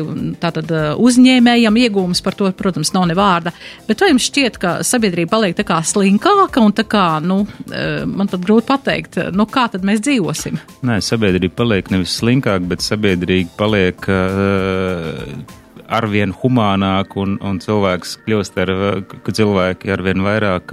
tātad 0.43 0.71
uzņēmējam 1.01 1.81
iegūmus 1.85 2.23
par 2.25 2.37
to, 2.38 2.51
protams, 2.57 2.93
nav 2.97 3.09
ne 3.11 3.17
vārda. 3.19 3.55
Bet 3.88 4.03
vai 4.03 4.12
jums 4.12 4.29
šķiet, 4.31 4.61
ka 4.61 4.77
sabiedrība 4.87 5.37
paliek 5.37 5.59
tā 5.59 5.67
kā 5.69 5.81
slinkāka 5.87 6.62
un 6.64 6.75
tā 6.77 6.87
kā, 6.88 7.07
nu, 7.25 7.43
man 8.11 8.31
pat 8.31 8.45
grūti 8.45 8.71
pateikt, 8.71 9.21
nu, 9.37 9.49
kā 9.51 9.67
tad 9.73 9.85
mēs 9.87 10.05
dzīvosim? 10.05 10.61
Nē, 10.87 11.01
sabiedrība 11.05 11.61
paliek 11.64 11.93
nevis 11.95 12.17
slinkāka, 12.21 12.64
bet 12.75 12.85
sabiedrība 12.85 13.55
paliek. 13.61 14.09
Uh, 14.09 15.61
arvien 15.95 16.33
humānāk, 16.43 17.12
un, 17.21 17.37
un 17.45 17.59
cilvēks 17.62 18.17
kļūst 18.25 18.61
ar, 18.62 18.73
cilvēki 19.29 19.93
arvien 19.95 20.25
vairāk 20.25 20.73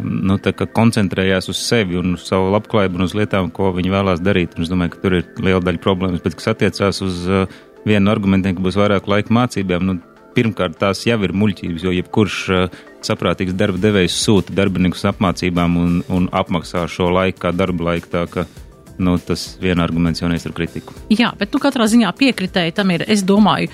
nu, 0.00 0.38
koncentrējās 0.76 1.50
uz 1.52 1.60
sevi 1.60 1.98
un 2.00 2.16
uz 2.16 2.24
savu 2.28 2.52
labklājību 2.54 2.98
un 2.98 3.06
uz 3.06 3.16
lietām, 3.18 3.50
ko 3.54 3.72
viņi 3.76 3.92
vēlās 3.92 4.22
darīt. 4.24 4.56
Un 4.56 4.66
es 4.66 4.72
domāju, 4.72 4.94
ka 4.94 5.02
tur 5.04 5.18
ir 5.18 5.28
liela 5.42 5.62
daļa 5.64 5.82
problēmas. 5.82 6.22
Bet, 6.24 6.38
kas 6.38 6.52
attiecās 6.54 7.02
uz 7.04 7.26
uh, 7.28 7.44
vienu 7.86 8.06
no 8.06 8.14
argumentiem, 8.14 8.56
ka 8.56 8.64
būs 8.64 8.78
vairāk 8.80 9.10
laika 9.10 9.34
mācībām, 9.34 9.86
nu, 9.88 9.98
pirmkārt, 10.36 10.78
tās 10.80 11.04
jau 11.04 11.18
ir 11.26 11.34
muļķības, 11.36 11.84
jo 11.84 11.94
jebkurš 11.98 12.38
uh, 12.54 12.80
saprātīgs 13.04 13.56
darba 13.58 13.80
devējs 13.82 14.16
sūta 14.24 14.54
darbiniekus 14.56 15.04
apmācībām 15.10 15.78
un, 15.80 16.00
un 16.12 16.28
apmaksā 16.32 16.86
šo 16.90 17.10
laiku 17.12 17.44
kā 17.46 17.54
darba 17.56 17.92
laiku. 17.92 18.12
Tā, 18.12 18.24
ka, 18.30 18.46
nu, 19.02 19.16
tas 19.18 19.44
viena 19.62 19.84
arguments 19.86 20.22
jau 20.22 20.30
neiztur 20.30 20.54
kritiku. 20.56 20.94
Jā, 21.12 21.32
bet 21.38 21.52
nu, 21.54 21.60
katrā 21.62 21.86
ziņā 21.90 22.12
piekritēji 22.18 22.74
tam 22.76 22.92
ir. 22.94 23.04
Es 23.10 23.24
domāju, 23.26 23.70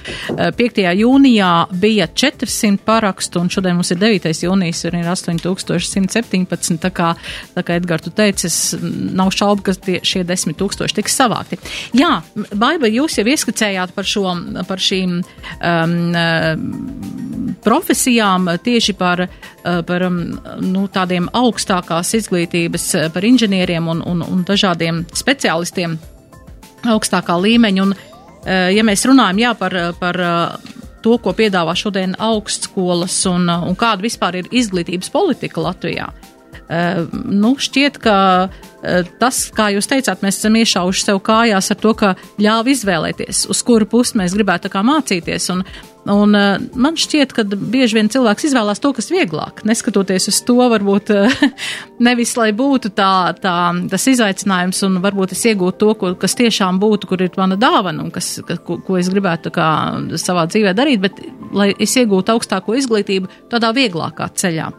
5. 0.59 0.83
Eh, 0.83 0.91
jūnijā 1.03 1.53
bija 1.81 2.09
400 2.09 2.81
parakstu, 2.87 3.43
un 3.43 3.53
šodien 3.53 3.77
mums 3.79 3.93
ir 3.95 4.01
9. 4.01 4.33
jūnijas, 4.47 4.85
un 4.89 4.99
ir 5.01 5.11
8117. 5.13 6.79
Tā 6.83 6.91
kā, 6.95 7.13
tā 7.55 7.65
kā 7.67 7.79
Edgars, 7.79 8.07
tu 8.07 8.13
teici, 8.15 8.49
es 8.49 8.77
nav 8.81 9.33
šaubu, 9.35 9.67
ka 9.69 9.75
tie, 9.75 9.99
šie 10.03 10.25
10 10.29 10.57
tūkstoši 10.59 10.99
tiks 10.99 11.19
savākti. 11.19 11.61
Jā, 11.99 12.19
Baiba, 12.59 12.89
jūs 12.91 13.19
jau 13.19 13.27
ieskicējāt 13.29 13.95
par, 13.97 14.09
šo, 14.09 14.33
par 14.69 14.83
šīm 14.83 15.19
um, 15.21 15.97
profesijām 17.65 18.49
tieši 18.65 18.95
par, 18.99 19.27
par 19.63 20.05
um, 20.07 20.19
nu, 20.65 20.87
tādiem 20.93 21.29
augstākās 21.37 22.15
izglītības, 22.19 22.89
par 23.15 23.27
inženieriem 23.29 23.89
un, 23.91 24.03
un, 24.07 24.23
un 24.25 24.45
dažādiem 24.49 25.05
speciālistiem 25.19 25.99
augstākā 26.87 27.37
līmeņa. 27.43 27.83
Un, 27.83 27.95
eh, 28.45 28.71
ja 28.77 28.85
mēs 28.87 29.07
runājam 29.09 29.43
jā, 29.43 29.53
par, 29.59 29.77
par 29.99 30.21
eh, 30.21 30.73
to, 31.03 31.19
ko 31.19 31.35
piedāvā 31.37 31.75
šodien 31.79 32.17
augstskolas 32.19 33.21
un, 33.31 33.49
un 33.49 33.79
kāda 33.79 34.05
vispār 34.05 34.43
ir 34.43 34.51
izglītības 34.51 35.11
politika 35.15 35.63
Latvijā, 35.65 36.09
eh, 36.69 37.05
nu, 37.25 37.55
šķiet, 37.59 38.03
ka 38.03 38.17
tas, 39.19 39.49
kā 39.51 39.73
jūs 39.75 39.89
teicāt, 39.91 40.21
mēs 40.23 40.37
esam 40.39 40.55
iešauši 40.55 41.03
sev 41.03 41.17
kājās 41.27 41.73
ar 41.75 41.79
to, 41.83 41.91
ka 41.99 42.13
ļāva 42.39 42.71
izvēlēties, 42.71 43.49
uz 43.51 43.63
kuru 43.67 43.89
pusi 43.91 44.15
mēs 44.21 44.37
gribētu 44.39 44.71
mācīties. 44.71 45.49
Un, 45.51 45.65
Un 46.09 46.35
uh, 46.37 46.57
man 46.79 46.97
šķiet, 46.97 47.35
ka 47.37 47.45
bieži 47.45 47.99
vien 47.99 48.09
cilvēks 48.13 48.47
izvēlās 48.49 48.81
to, 48.81 48.95
kas 48.97 49.11
vieglāk, 49.13 49.61
neskatoties 49.69 50.31
uz 50.31 50.39
to, 50.47 50.57
varbūt 50.73 51.13
uh, 51.13 51.43
nevis, 52.07 52.33
lai 52.39 52.49
būtu 52.57 52.93
tā, 52.97 53.35
tā, 53.43 53.57
tas 53.93 54.07
izaicinājums 54.09 54.81
un 54.89 55.01
varbūt 55.05 55.35
es 55.37 55.45
iegūtu 55.51 55.79
to, 55.83 55.91
ko, 56.01 56.13
kas 56.23 56.37
tiešām 56.39 56.81
būtu, 56.81 57.11
kur 57.11 57.25
ir 57.27 57.37
mana 57.37 57.59
dāvana 57.61 58.07
un 58.07 58.13
kas, 58.15 58.39
ka, 58.49 58.57
ko, 58.65 58.79
ko 58.87 58.97
es 59.01 59.11
gribētu 59.13 59.53
kā, 59.55 59.69
savā 60.21 60.47
dzīvē 60.49 60.73
darīt, 60.79 61.05
bet 61.05 61.21
lai 61.53 61.71
es 61.77 61.97
iegūtu 62.01 62.33
augstāko 62.35 62.77
izglītību 62.79 63.29
tādā 63.53 63.75
vieglākā 63.77 64.31
ceļā. 64.33 64.71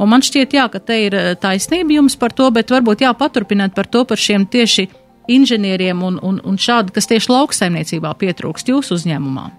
Un 0.00 0.12
man 0.12 0.24
šķiet, 0.24 0.56
jā, 0.56 0.66
ka 0.72 0.80
te 0.80 0.96
ir 1.10 1.18
taisnība 1.42 2.00
jums 2.00 2.16
par 2.20 2.32
to, 2.36 2.48
bet 2.54 2.72
varbūt 2.72 3.04
jāpaturpināt 3.04 3.76
par 3.76 3.90
to, 3.90 4.06
par 4.08 4.20
šiem 4.20 4.48
tieši 4.48 4.88
inženieriem 5.30 6.02
un, 6.02 6.18
un, 6.24 6.40
un 6.44 6.56
šādi, 6.60 6.94
kas 6.96 7.10
tieši 7.10 7.32
lauksaimniecībā 7.32 8.16
pietrūkst 8.20 8.72
jūsu 8.72 8.96
uzņēmumā. 8.96 9.50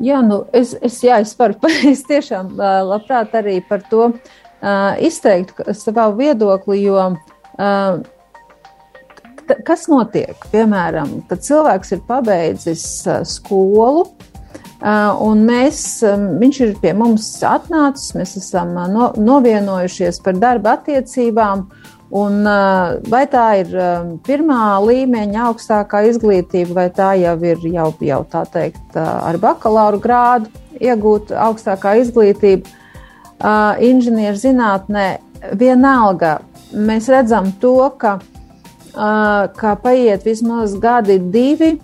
Jā, 0.00 0.22
nu, 0.24 0.44
es, 0.56 0.72
es, 0.80 1.00
jā, 1.04 1.20
es 1.20 1.34
varu, 1.36 1.58
es 1.92 2.04
tiešām 2.08 2.54
labprāt 2.88 3.34
arī 3.36 3.58
par 3.68 3.84
to 3.90 4.08
uh, 4.08 4.94
izteikt 5.02 5.60
savu 5.76 6.16
viedokli, 6.22 6.80
jo 6.86 7.10
uh, 7.12 8.00
kas 9.66 9.86
notiek, 9.90 10.48
piemēram, 10.52 11.20
kad 11.28 11.44
cilvēks 11.44 11.96
ir 11.96 12.02
pabeidzis 12.08 12.84
skolu, 13.28 14.06
Un 14.80 15.42
mēs, 15.44 15.80
viņš 16.40 16.58
ir 16.64 16.70
pie 16.80 16.94
mums 16.96 17.26
atnācis, 17.44 18.14
mēs 18.16 18.36
esam 18.40 18.72
no, 18.88 19.10
novienojušies 19.20 20.22
par 20.24 20.38
darba 20.40 20.78
attiecībām. 20.78 21.66
Un, 22.10 22.42
vai 23.06 23.22
tā 23.30 23.44
ir 23.60 23.68
pirmā 24.26 24.80
līmeņa 24.82 25.44
augstākā 25.46 26.00
izglītība, 26.08 26.74
vai 26.74 26.88
tā 26.90 27.12
jau 27.20 27.36
ir 27.46 27.62
jau, 27.70 27.92
jau 28.02 28.20
tā 28.32 28.42
teikt, 28.50 28.96
ar 28.98 29.38
bakalaura 29.38 30.00
grādu 30.02 30.50
iegūta 30.82 31.38
augstākā 31.46 32.00
izglītība 32.00 32.66
inženierzinātnē, 33.86 35.06
vienalga 35.54 36.40
mēs 36.74 37.06
redzam 37.12 37.52
to, 37.62 37.76
ka, 38.00 38.18
ka 38.92 39.76
paiet 39.84 40.26
vismaz 40.26 40.74
gadi, 40.82 41.20
divi, 41.30 41.76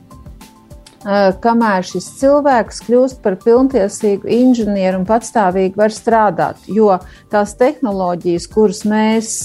kamēr 1.42 1.86
šis 1.86 2.06
cilvēks 2.18 2.82
kļūst 2.86 3.20
par 3.22 3.36
pilntiesīgu 3.44 4.26
inženieru 4.26 5.04
un 5.04 5.06
patstāvīgi 5.06 5.78
var 5.78 5.94
strādāt. 5.94 6.66
Jo 6.66 6.98
tās 7.30 7.54
tehnoloģijas, 7.60 8.48
kuras 8.50 8.82
mēs 8.88 9.36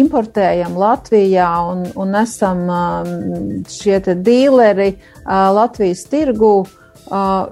importējam 0.00 0.76
Latvijā 0.80 1.48
un, 1.68 1.84
un 2.00 2.14
esam 2.16 2.62
šie 3.68 4.00
dīleri 4.16 4.94
Latvijas 5.26 6.06
tirgū, 6.08 6.54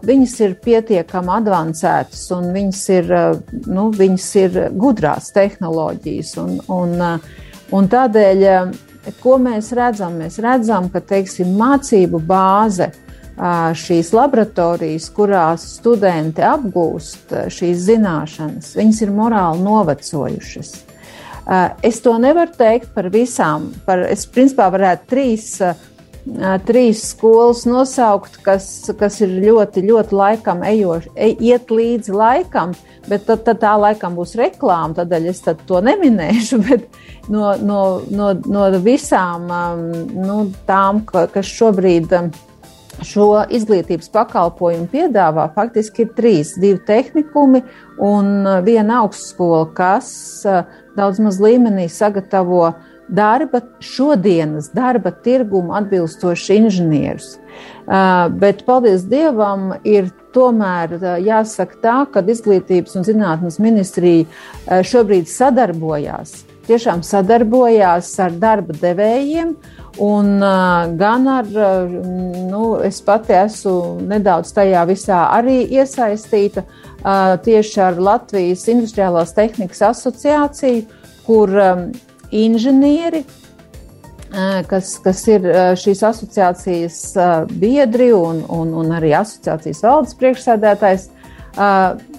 viņas 0.09 0.35
ir 0.46 0.55
pietiekami 0.64 1.33
avansētas 1.35 2.31
un 2.37 2.53
viņas 2.55 2.83
ir, 2.94 3.12
nu, 3.66 3.88
viņas 3.90 4.29
ir 4.44 4.61
gudrās 4.79 5.33
tehnoloģijas. 5.35 6.37
Un, 6.44 6.61
un, 6.72 7.20
un 7.74 7.90
tādēļ, 7.90 8.46
ko 9.20 9.37
mēs 9.42 9.72
redzam? 9.77 10.16
Mēs 10.22 10.38
redzam, 10.44 10.88
ka 10.92 11.03
teiksim, 11.03 11.57
mācību 11.59 12.22
bāze 12.29 12.92
šīs 13.79 14.12
laboratorijas, 14.16 15.09
kurās 15.14 15.66
studenti 15.79 16.42
apgūst 16.42 17.35
šīs 17.55 17.85
zināšanas, 17.87 18.72
viņas 18.79 19.03
ir 19.05 19.14
morāli 19.14 19.62
novecojušas. 19.66 20.72
Es 21.87 22.03
to 22.05 22.16
nevaru 22.20 22.53
teikt 22.59 22.90
par 22.92 23.09
visām. 23.12 23.70
Par, 23.87 24.03
es 24.11 24.27
principā 24.29 24.66
varētu 24.74 25.09
trīs 25.09 25.53
trīs 26.66 27.03
skolas 27.12 27.64
nosaukt, 27.68 28.38
kas, 28.44 28.90
kas 28.98 29.20
ir 29.24 29.31
ļoti, 29.42 29.85
ļoti 29.88 30.16
laikam 30.16 30.62
ejoši, 30.66 31.12
e, 31.16 31.31
iet 31.51 31.70
līdzi 31.72 32.12
laikam, 32.12 32.74
bet 33.09 33.27
tad, 33.29 33.44
tad 33.46 33.61
tā 33.62 33.74
laikam 33.81 34.16
būs 34.18 34.35
reklāma, 34.38 34.94
tādēļ 34.98 35.29
es 35.31 35.40
to 35.40 35.81
neminēšu, 35.85 36.61
bet 36.68 36.88
no, 37.33 37.55
no, 37.62 37.81
no, 38.11 38.33
no 38.44 38.68
visām 38.85 39.48
nu, 40.12 40.38
tām, 40.68 41.05
kas 41.09 41.48
šobrīd 41.48 42.12
šo 43.07 43.45
izglītības 43.55 44.11
pakalpojumu 44.15 44.89
piedāvā, 44.93 45.49
faktiski 45.55 46.07
ir 46.07 46.13
trīs, 46.17 46.57
divi 46.59 46.81
tehnikumi 46.87 47.63
un 48.03 48.47
viena 48.67 49.03
augstskola, 49.05 49.67
kas 49.77 50.11
daudz 50.99 51.21
maz 51.23 51.39
līmenī 51.43 51.87
sagatavo 51.93 52.65
uh, 52.71 52.87
darba, 53.09 53.61
šodienas 53.81 54.71
darba 54.73 55.11
tirgumu 55.11 55.75
atbilstoši 55.75 56.57
inženierus. 56.57 57.37
Uh, 57.87 58.29
bet, 58.29 58.63
paldies 58.67 59.07
Dievam, 59.09 59.73
ir 59.85 60.11
tomēr 60.37 60.93
uh, 60.99 61.07
jāsaka 61.25 61.81
tā, 61.83 61.97
ka 62.13 62.23
Izglītības 62.23 62.99
un 63.01 63.07
zinātnes 63.09 63.59
ministrija 63.63 64.27
uh, 64.29 64.83
šobrīd 64.85 65.31
sadarbojās, 65.31 66.43
tiešām 66.69 67.03
sadarbojās 67.07 68.13
ar 68.21 68.37
darba 68.39 68.77
devējiem. 68.77 69.57
Un 69.99 70.39
gan 70.99 71.27
ar, 71.27 71.47
nu, 72.51 72.79
es 72.87 73.01
pati 73.03 73.35
esmu 73.35 73.99
nedaudz 74.07 74.53
tajā 74.55 74.85
visā 74.87 75.25
arī 75.35 75.65
iesaistīta 75.75 76.63
tieši 77.43 77.81
ar 77.83 77.99
Latvijas 77.99 78.63
Industriālās 78.71 79.35
tehnikas 79.35 79.83
asociāciju, 79.89 80.85
kur 81.27 81.51
inženieri, 82.31 83.25
kas, 84.71 84.95
kas 85.03 85.27
ir 85.35 85.51
šīs 85.83 86.05
asociācijas 86.07 87.03
biedri 87.59 88.13
un, 88.15 88.45
un, 88.55 88.75
un 88.79 88.95
arī 88.95 89.17
asociācijas 89.19 89.83
valdes 89.83 90.19
priekšsēdētājs, 90.21 91.09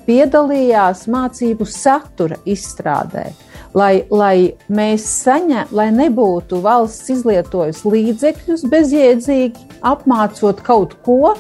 piedalījās 0.10 1.08
mācību 1.08 1.68
satura 1.70 2.40
izstrādē. 2.44 3.30
Lai, 3.78 4.02
lai 4.10 4.56
mēs 4.74 5.04
saņemtu, 5.26 5.76
lai 5.78 5.90
nebūtu 5.94 6.58
valsts 6.64 7.12
izlietojusi 7.14 7.92
līdzekļus 7.94 8.64
bezjēdzīgi, 8.72 9.68
apmācot 9.86 10.64
kaut 10.66 10.96
ko, 11.06 11.36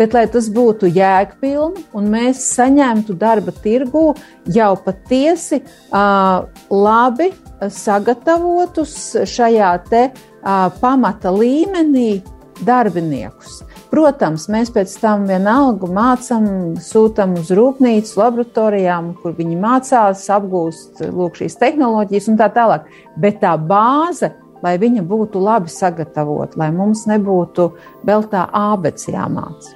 bet 0.00 0.16
lai 0.16 0.24
tas 0.32 0.48
būtu 0.50 0.90
jēgpilni 0.90 1.84
un 1.94 2.10
mēs 2.10 2.42
saņemtu 2.56 3.14
darba 3.20 3.54
tirgū 3.62 4.08
jau 4.50 4.72
patiesi 4.82 5.60
uh, 5.60 6.48
labi 6.72 7.30
sagatavotus 7.60 8.96
šajā 9.28 9.72
te 9.90 10.04
uh, 10.10 10.68
pamata 10.80 11.32
līmenī 11.34 12.22
darbiniekus. 12.66 13.60
Protams, 13.90 14.44
mēs 14.46 14.70
pēc 14.70 14.92
tam 15.02 15.24
vienalga 15.26 15.88
mācām, 15.90 16.44
sūtām 16.78 17.34
uz 17.40 17.50
rūpnīcu, 17.58 18.12
laboratorijām, 18.20 19.16
kur 19.18 19.34
viņi 19.34 19.58
mācās, 19.58 20.22
apgūst 20.30 21.02
lūk, 21.10 21.40
šīs 21.40 21.58
tehnoloģijas 21.58 22.30
un 22.30 22.38
tā 22.38 22.46
tālāk. 22.54 22.86
Bet 23.18 23.40
tā 23.42 23.56
bāze, 23.58 24.30
lai 24.62 24.76
viņa 24.78 25.02
būtu 25.10 25.42
labi 25.42 25.72
sagatavota, 25.74 26.60
lai 26.62 26.70
mums 26.74 27.02
nebūtu 27.10 27.66
vēl 28.06 28.26
tā 28.30 28.46
ābets 28.54 29.10
jāmācās. 29.10 29.74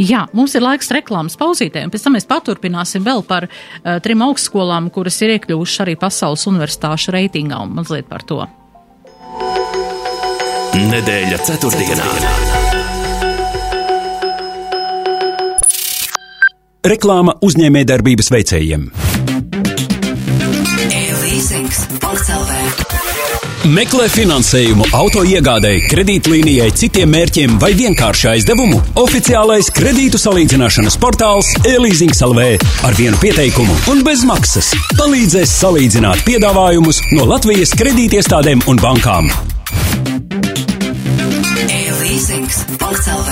Jā, 0.00 0.26
mums 0.36 0.54
ir 0.56 0.64
laiks 0.64 0.90
reklāmas 0.92 1.36
pauzītēm, 1.40 1.92
pēc 1.92 2.04
tam 2.04 2.16
mēs 2.16 2.28
paturpināsim 2.28 3.04
vēl 3.06 3.24
par 3.28 3.46
uh, 3.48 3.98
trim 4.04 4.24
augstskolām, 4.26 4.88
kuras 4.92 5.20
ir 5.24 5.36
iekļuvušas 5.36 5.84
arī 5.84 5.96
pasaules 6.00 6.44
universitāšu 6.50 7.14
reitingā 7.16 7.60
un 7.64 7.76
mazliet 7.76 8.08
par 8.12 8.24
to. 8.28 8.42
Nedēļa 10.72 11.38
ceturtdienā. 11.46 12.51
Reklāma 16.82 17.36
uzņēmējdarbības 17.46 18.26
veicējiem. 18.34 18.88
Meklē 23.70 24.08
finansējumu 24.10 24.88
auto 24.98 25.22
iegādēji, 25.22 25.84
kredītlīnijai, 25.92 26.66
citiem 26.74 27.14
mērķiem 27.14 27.54
vai 27.62 27.70
vienkārši 27.78 28.28
aizdevumu. 28.32 28.82
Oficiālais 28.98 29.70
kredītu 29.70 30.18
salīdzināšanas 30.18 30.98
portāls 30.98 31.54
e-leasings 31.62 32.18
LV 32.26 32.50
ar 32.90 32.98
vienu 32.98 33.22
pieteikumu 33.22 33.78
un 33.94 34.02
bez 34.02 34.26
maksas 34.26 34.74
palīdzēs 34.98 35.54
salīdzināt 35.62 36.26
piedāvājumus 36.26 36.98
no 37.14 37.30
Latvijas 37.30 37.78
kredītiestādēm 37.78 38.66
un 38.66 38.82
bankām. 38.82 39.30
E-leasings.lv 41.70 43.30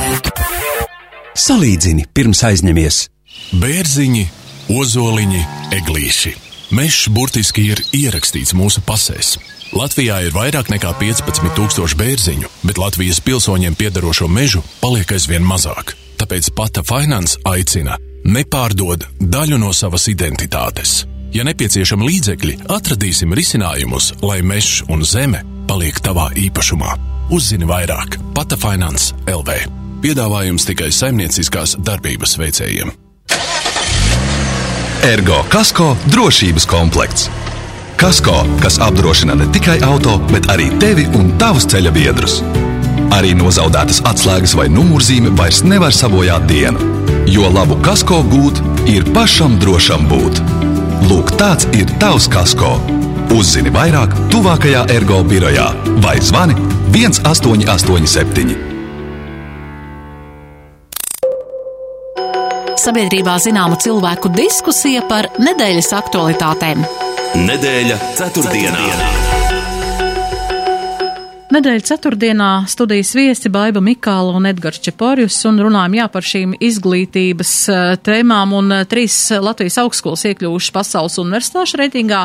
Salīdzini 1.35 2.13
pirms 2.15 2.47
aizņemies. 2.47 3.09
Bērziņi, 3.51 4.29
ozoliņi, 4.71 5.41
eglīši. 5.75 6.31
Mežs 6.71 7.09
burtiski 7.11 7.65
ir 7.73 7.81
ierakstīts 7.91 8.53
mūsu 8.55 8.83
pasēs. 8.87 9.35
Latvijā 9.75 10.21
ir 10.23 10.35
vairāk 10.35 10.71
nekā 10.71 10.93
15,000 11.01 11.99
bērziņu, 11.99 12.51
bet 12.63 12.79
Latvijas 12.79 13.19
pilsoņiem 13.27 13.75
piedarošo 13.79 14.29
mežu 14.31 14.63
paliek 14.79 15.11
aizvien 15.17 15.43
mazāk. 15.43 15.97
Tāpēc 16.23 16.53
Pata 16.55 16.85
Finance 16.87 17.43
aicina 17.47 17.99
nepārdod 18.23 19.09
daļu 19.19 19.59
no 19.59 19.75
savas 19.75 20.07
identitātes. 20.13 21.05
Ja 21.35 21.43
nepieciešami 21.47 22.07
līdzekļi, 22.07 22.57
atradīsim 22.71 23.35
risinājumus, 23.35 24.13
lai 24.23 24.41
mežs 24.47 24.85
un 24.91 25.03
zeme 25.03 25.43
paliek 25.67 25.99
tavā 25.99 26.31
īpašumā. 26.39 26.97
Uzzini 27.35 27.67
vairāk 27.67 28.19
Pata 28.35 28.59
Finance 28.59 29.15
LV. 29.27 29.63
Piedāvājums 30.07 30.71
tikai 30.71 30.95
saimnieciskās 30.95 31.79
darbības 31.83 32.39
veicējiem. 32.39 33.10
Ergo 35.01 35.45
Kasko 35.49 35.97
drošības 36.13 36.67
komplekts 36.69 37.31
Kasko, 37.97 38.35
kas 38.61 38.77
apdrošina 38.81 39.35
ne 39.35 39.47
tikai 39.53 39.79
auto, 39.85 40.19
bet 40.33 40.49
arī 40.53 40.67
tevi 40.81 41.07
un 41.17 41.31
tavus 41.41 41.67
ceļa 41.73 41.93
biedrus. 41.93 42.39
Arī 43.17 43.33
nozaudētas 43.37 44.03
atslēgas 44.09 44.55
vai 44.57 44.69
numurzīme 44.73 45.33
vairs 45.37 45.63
nevar 45.65 45.93
sabojāt 45.97 46.47
dienu, 46.49 46.81
jo 47.29 47.49
labu 47.53 47.77
kasko 47.85 48.23
gūt 48.33 48.61
ir 48.89 49.05
pašam 49.17 49.59
drošam 49.61 50.09
būt. 50.09 50.41
Lūk, 51.09 51.37
tāds 51.41 51.69
ir 51.77 51.93
tavs 52.01 52.29
kasko. 52.33 52.77
Uzzini 53.37 53.73
vairāk, 53.73 54.17
tuvākajā 54.33 54.89
ergo 54.97 55.21
birojā 55.25 55.71
vai 56.05 56.17
zvani 56.25 56.57
1887. 56.97 58.70
Sabiedrībā 62.81 63.35
zināma 63.37 63.77
cilvēku 63.77 64.31
diskusija 64.33 65.03
par 65.05 65.27
nedēļas 65.37 65.91
aktualitātēm. 65.99 66.81
Nedēļa 67.37 67.99
ceturtdienā. 68.17 68.85
Nedēļa 71.53 71.85
ceturtdienā 71.91 72.49
studijas 72.73 73.11
viesi 73.19 73.53
Baiba 73.53 73.83
Mikāla 73.85 74.33
un 74.39 74.49
Edgars 74.49 74.81
Čeporjus 74.81 75.37
un 75.51 75.61
runājam 75.61 75.99
jā 75.99 76.07
par 76.15 76.25
šīm 76.25 76.57
izglītības 76.57 77.53
uh, 77.69 77.83
tēmām 78.01 78.57
un 78.57 78.73
uh, 78.79 78.87
trīs 78.89 79.19
Latvijas 79.29 79.77
augstskolas 79.85 80.25
iekļuvušas 80.31 80.73
pasaules 80.79 81.21
universitāšu 81.21 81.83
reitingā. 81.83 82.25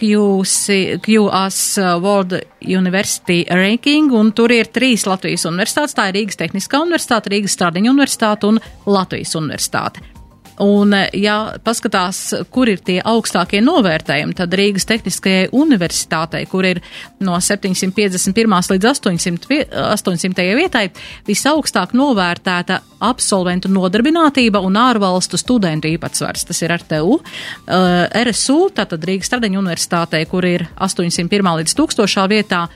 QC, 0.00 0.98
QAS 1.04 1.78
World 2.00 2.38
University 2.60 3.44
Ranking, 3.50 4.12
un 4.16 4.32
tur 4.32 4.52
ir 4.54 4.70
trīs 4.72 5.04
Latvijas 5.08 5.44
universitātes. 5.50 5.96
Tā 5.98 6.08
ir 6.08 6.20
Rīgas 6.20 6.40
Tehniskā 6.40 6.80
universitāte, 6.80 7.32
Rīgas 7.34 7.58
Stradiņa 7.58 7.92
universitāte 7.92 8.48
un 8.48 8.62
Latvijas 8.88 9.36
universitāte. 9.36 10.19
Un, 10.60 10.92
eh, 10.94 11.08
ja 11.16 11.54
paskatās, 11.64 12.34
kur 12.52 12.68
ir 12.68 12.82
tie 12.84 12.98
augstākie 13.00 13.62
novērtējumi, 13.64 14.36
tad 14.36 14.52
Rīgas 14.58 14.84
Tehniskajai 14.88 15.48
universitātei, 15.56 16.44
kur 16.50 16.66
ir 16.68 16.82
no 17.24 17.38
751. 17.40 18.68
līdz 18.74 18.88
800, 18.90 19.64
800. 19.72 20.54
vietai, 20.58 20.90
visaugstāk 21.28 21.94
novērtēta 21.96 22.80
absolventu 23.00 23.70
nodarbinātība 23.72 24.60
un 24.60 24.76
ārvalstu 24.76 25.40
studentu 25.40 25.88
īpatsvars. 25.88 26.44
Tas 26.50 26.60
ir 26.62 26.76
RTU. 26.76 27.20
Eh, 27.20 28.24
RSU, 28.24 28.68
tātad 28.76 29.00
Rīgas 29.08 29.32
Stradiņa 29.32 29.62
universitātei, 29.62 30.26
kur 30.28 30.44
ir 30.44 30.68
801. 30.76 31.56
līdz 31.62 31.74
1000. 31.74 32.28
vietā, 32.28 32.66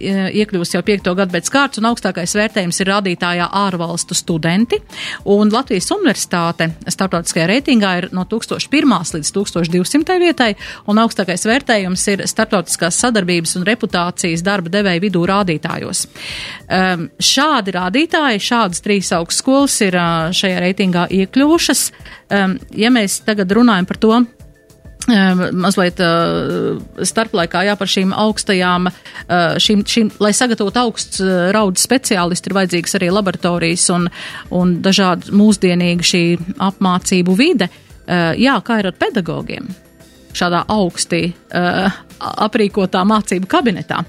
iekļūst 0.00 0.74
jau 0.74 0.82
piekto 0.86 1.14
gadu 1.14 1.34
pēc 1.34 1.50
kārtas, 1.52 1.80
un 1.80 1.88
augstākais 1.90 2.34
vērtējums 2.36 2.80
ir 2.82 2.90
rādītājā 2.90 3.46
ārvalstu 3.60 4.16
studenti. 4.18 4.80
Un 5.30 5.52
Latvijas 5.54 5.90
universitāte 5.94 6.70
starptautiskajā 6.90 7.46
reitingā 7.50 7.92
ir 8.00 8.08
no 8.16 8.26
1001 8.30 9.14
līdz 9.14 9.32
1200 9.36 10.18
vietai, 10.22 10.50
un 10.90 11.00
augstākais 11.02 11.46
vērtējums 11.46 12.06
ir 12.14 12.24
starptautiskās 12.30 12.98
sadarbības 13.04 13.56
un 13.60 13.66
reputācijas 13.68 14.44
darba 14.46 14.72
devēja 14.74 15.04
vidū 15.04 15.24
rādītājos. 15.30 16.06
Um, 16.68 17.08
šādi 17.18 17.76
rādītāji, 17.78 18.42
šādas 18.42 18.82
trīs 18.84 19.12
augstskolas 19.14 19.78
ir 19.86 19.98
uh, 20.00 20.30
šajā 20.34 20.62
reitingā 20.64 21.06
iekļuvušas. 21.22 21.86
Um, 22.34 22.58
ja 22.74 22.90
mēs 22.90 23.20
tagad 23.26 23.52
runājam 23.54 23.86
par 23.86 24.00
to, 24.00 24.18
mazliet 25.08 26.00
uh, 26.00 26.80
starplaikā, 27.04 27.64
jā, 27.68 27.76
par 27.76 27.90
šīm 27.90 28.14
augstajām, 28.16 28.88
uh, 28.88 29.56
šīm, 29.60 29.84
šīm, 29.88 30.10
lai 30.22 30.32
sagatavotu 30.36 30.80
augsts 30.80 31.22
uh, 31.22 31.50
raudas 31.54 31.84
speciālisti, 31.84 32.50
ir 32.50 32.58
vajadzīgas 32.58 32.98
arī 32.98 33.10
laboratorijas 33.12 33.88
un, 33.94 34.08
un 34.54 34.76
dažādi 34.84 35.34
mūsdienīgi 35.36 36.10
šī 36.12 36.24
apmācību 36.70 37.38
vide. 37.38 37.70
Jā, 38.04 38.58
kā 38.60 38.82
ir 38.82 38.90
ar 38.90 38.96
pedagogiem? 39.00 39.70
Šādā 40.36 40.58
augstī 40.68 41.22
aprīkotā 42.20 43.00
mācību 43.08 43.48
kabinetā, 43.48 44.02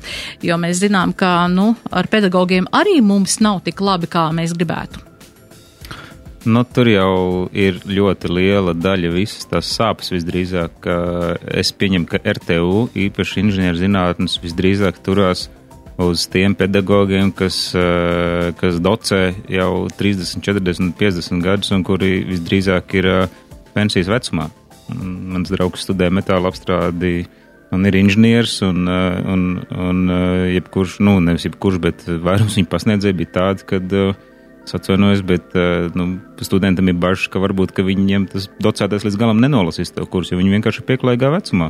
jo 0.43 0.57
mēs 0.59 0.81
zinām, 0.83 1.13
ka, 1.15 1.45
nu, 1.47 1.69
ar 1.95 2.11
pedagogiem 2.11 2.67
arī 2.75 2.97
mums 2.99 3.39
nav 3.39 3.61
tik 3.63 3.79
labi, 3.79 4.11
kā 4.11 4.27
mēs 4.35 4.51
gribētu. 4.57 5.14
Nu, 6.45 6.61
tur 6.61 6.85
jau 6.85 7.47
ir 7.57 7.79
ļoti 7.89 8.29
liela 8.29 8.75
daļa 8.77 9.09
visas 9.15 9.47
tās 9.49 9.71
sāpes. 9.73 10.11
Visdrīzāk, 10.13 10.85
es 11.57 11.71
pieņemu, 11.73 12.05
ka 12.09 12.21
RTU, 12.21 12.83
īpaši 13.07 13.41
inženierzinātnes, 13.41 14.37
visdrīzāk 14.43 14.99
turās 15.05 15.47
uz 16.01 16.27
tiem 16.29 16.53
pedagogiem, 16.59 17.31
kas, 17.33 17.57
kas 18.59 18.77
docē 18.83 19.21
jau 19.49 19.87
30, 19.97 20.43
40, 20.45 20.93
50 20.99 21.41
gadus 21.45 21.73
un 21.73 21.85
kuri 21.87 22.19
visdrīzāk 22.29 22.93
ir 22.99 23.09
pensijas 23.73 24.11
vecumā. 24.11 24.51
Mans 24.93 25.49
draugs 25.49 25.87
studē 25.87 26.11
metāla 26.13 26.51
apstrādi 26.51 27.25
un 27.73 27.89
ir 27.89 27.97
inženieris, 27.97 28.59
un, 28.67 28.85
un, 28.85 29.49
un 29.73 30.05
jebkurš, 30.53 30.99
nu, 31.01 31.17
nevis 31.25 31.49
jebkurš, 31.49 31.81
bet 31.81 32.05
vairums 32.05 32.59
viņa 32.59 32.69
pasniedzēja 32.69 33.17
bija 33.17 33.33
tādi, 33.39 33.65
kad 33.73 33.97
uh, 33.97 34.13
Es 34.65 34.73
atvainojos, 34.73 35.21
bet 35.29 35.53
uh, 35.53 35.93
nu, 35.93 36.15
studentam 36.41 36.89
ir 36.89 36.97
bažas, 36.97 37.27
ka 37.29 37.41
varbūt 37.43 37.75
ka 37.77 37.85
viņiem 37.85 38.25
tas 38.31 38.47
docētais 38.65 39.05
līdz 39.05 39.19
galam 39.21 39.41
nenolasīs 39.43 39.93
to 39.93 40.05
kursu, 40.09 40.33
jo 40.33 40.41
viņi 40.41 40.55
vienkārši 40.55 40.81
ir 40.81 40.87
pieklājīgā 40.89 41.29
vecumā. 41.35 41.69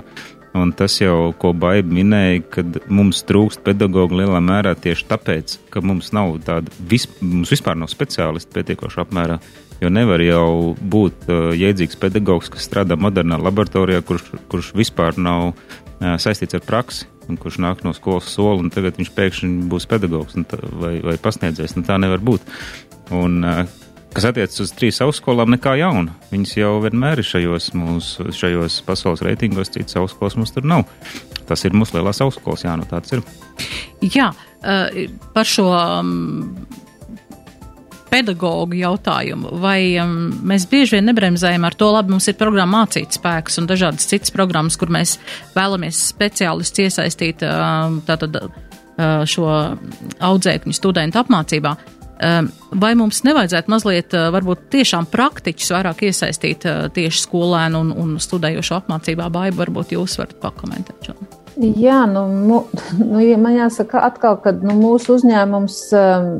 Un 0.55 0.71
tas 0.71 0.93
jau, 1.01 1.33
ko 1.35 1.51
Baiba 1.51 1.91
minēja, 1.91 2.39
kad 2.53 2.77
mums 2.87 3.19
trūkst 3.27 3.59
pedagoģi 3.65 4.21
lielā 4.21 4.39
mērā 4.39 4.71
tieši 4.79 5.09
tāpēc, 5.09 5.57
ka 5.73 5.83
mums 5.83 6.13
nav 6.15 6.37
tāda, 6.47 6.71
vis, 6.79 7.09
mums 7.19 7.51
vispār 7.51 7.75
nav 7.75 7.91
speciālisti 7.91 8.55
pietiekoši 8.55 9.01
apmērā. 9.03 9.41
Jo 9.83 9.91
nevar 9.91 10.23
jau 10.23 10.71
būt 10.79 11.27
uh, 11.27 11.49
jēdzīgs 11.51 11.99
pedagogs, 11.99 12.47
kas 12.53 12.63
strādā 12.69 12.95
modernā 12.95 13.41
laboratorijā, 13.43 14.05
kurš, 14.07 14.31
kurš 14.47 14.71
vispār 14.79 15.19
nav 15.19 15.49
uh, 15.51 16.15
saistīts 16.15 16.55
ar 16.55 16.63
praksi 16.63 17.09
un 17.29 17.39
kurš 17.41 17.59
nāk 17.63 17.81
no 17.85 17.93
skolas 17.95 18.29
sola, 18.31 18.59
un 18.61 18.71
tagad 18.73 18.99
viņš 18.99 19.11
pēkšņi 19.15 19.65
būs 19.71 19.87
pedagogs 19.89 20.37
tā, 20.49 20.59
vai, 20.81 20.97
vai 21.05 21.17
pasniedzējs. 21.21 21.77
Nu, 21.77 21.85
tā 21.87 21.97
nevar 22.01 22.23
būt. 22.25 22.45
Un, 23.15 23.41
kas 24.15 24.27
attiecas 24.29 24.63
uz 24.63 24.71
trīs 24.77 25.01
augstskolām, 25.03 25.51
nekā 25.55 25.75
jauna. 25.81 26.15
Viņas 26.31 26.55
jau 26.57 26.71
vienmēr 26.85 27.21
ir 27.21 27.27
šajos, 27.27 27.71
mūsu, 27.77 28.29
šajos 28.35 28.79
pasaules 28.87 29.23
reitingos, 29.25 29.73
citas 29.75 29.97
augstskolas 29.99 30.37
mums 30.39 30.55
tur 30.55 30.67
nav. 30.67 30.85
Tas 31.49 31.65
ir 31.67 31.75
mūsu 31.77 31.97
lielās 31.97 32.23
augstskolas, 32.23 32.65
jā, 32.65 32.77
nu 32.79 32.87
tāds 32.89 33.15
ir. 33.15 33.25
Jā, 34.15 34.31
par 35.35 35.49
šo 35.49 35.69
pedagoģu 38.15 38.79
jautājumu, 38.79 39.55
vai 39.63 39.79
um, 39.99 40.29
mēs 40.47 40.67
bieži 40.71 40.97
vien 40.97 41.09
nebremzējam 41.09 41.67
ar 41.67 41.75
to, 41.75 41.89
labi, 41.95 42.15
mums 42.15 42.29
ir 42.31 42.37
programma 42.39 42.83
mācīt 42.83 43.17
spēks 43.17 43.59
un 43.59 43.67
dažādas 43.69 44.07
citas 44.09 44.33
programmas, 44.35 44.77
kur 44.79 44.93
mēs 44.93 45.17
vēlamies 45.55 45.99
speciālistus 46.13 46.85
iesaistīt 46.87 47.43
um, 47.47 47.99
tātad 48.07 48.39
uh, 48.39 49.25
šo 49.27 49.49
audzēkņu 50.23 50.75
studentu 50.75 51.21
apmācībā. 51.23 51.75
Um, 52.15 52.47
vai 52.79 52.93
mums 52.95 53.25
nevajadzētu 53.27 53.71
mazliet, 53.73 54.13
uh, 54.15 54.29
varbūt 54.31 54.69
tiešām 54.71 55.09
praktiķus 55.11 55.73
vairāk 55.75 56.05
iesaistīt 56.07 56.63
uh, 56.69 56.85
tieši 56.95 57.25
skolēnu 57.25 57.81
un, 57.83 57.89
un 57.99 58.13
studējošo 58.23 58.79
apmācībā? 58.79 59.27
Baiba, 59.27 59.65
varbūt 59.65 59.91
jūs 59.97 60.15
varat 60.21 60.39
pakomentēt 60.39 61.09
šo. 61.09 61.17
Jā, 61.59 62.05
nu, 62.07 62.23
mu, 62.47 62.61
nu, 63.01 63.19
ja 63.19 63.35
man 63.41 63.59
jāsaka 63.59 64.05
atkal, 64.07 64.39
ka 64.43 64.55
nu, 64.55 64.77
mūsu 64.79 65.19
uzņēmums 65.19 65.81
um, 65.99 66.31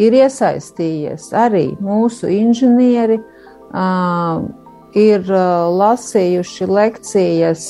ir 0.00 0.16
iesaistījies 0.22 1.30
arī 1.36 1.66
mūsu 1.82 2.30
inženieri, 2.32 3.20
ir 5.00 5.32
lasījuši 5.80 6.68
lekcijas 6.70 7.64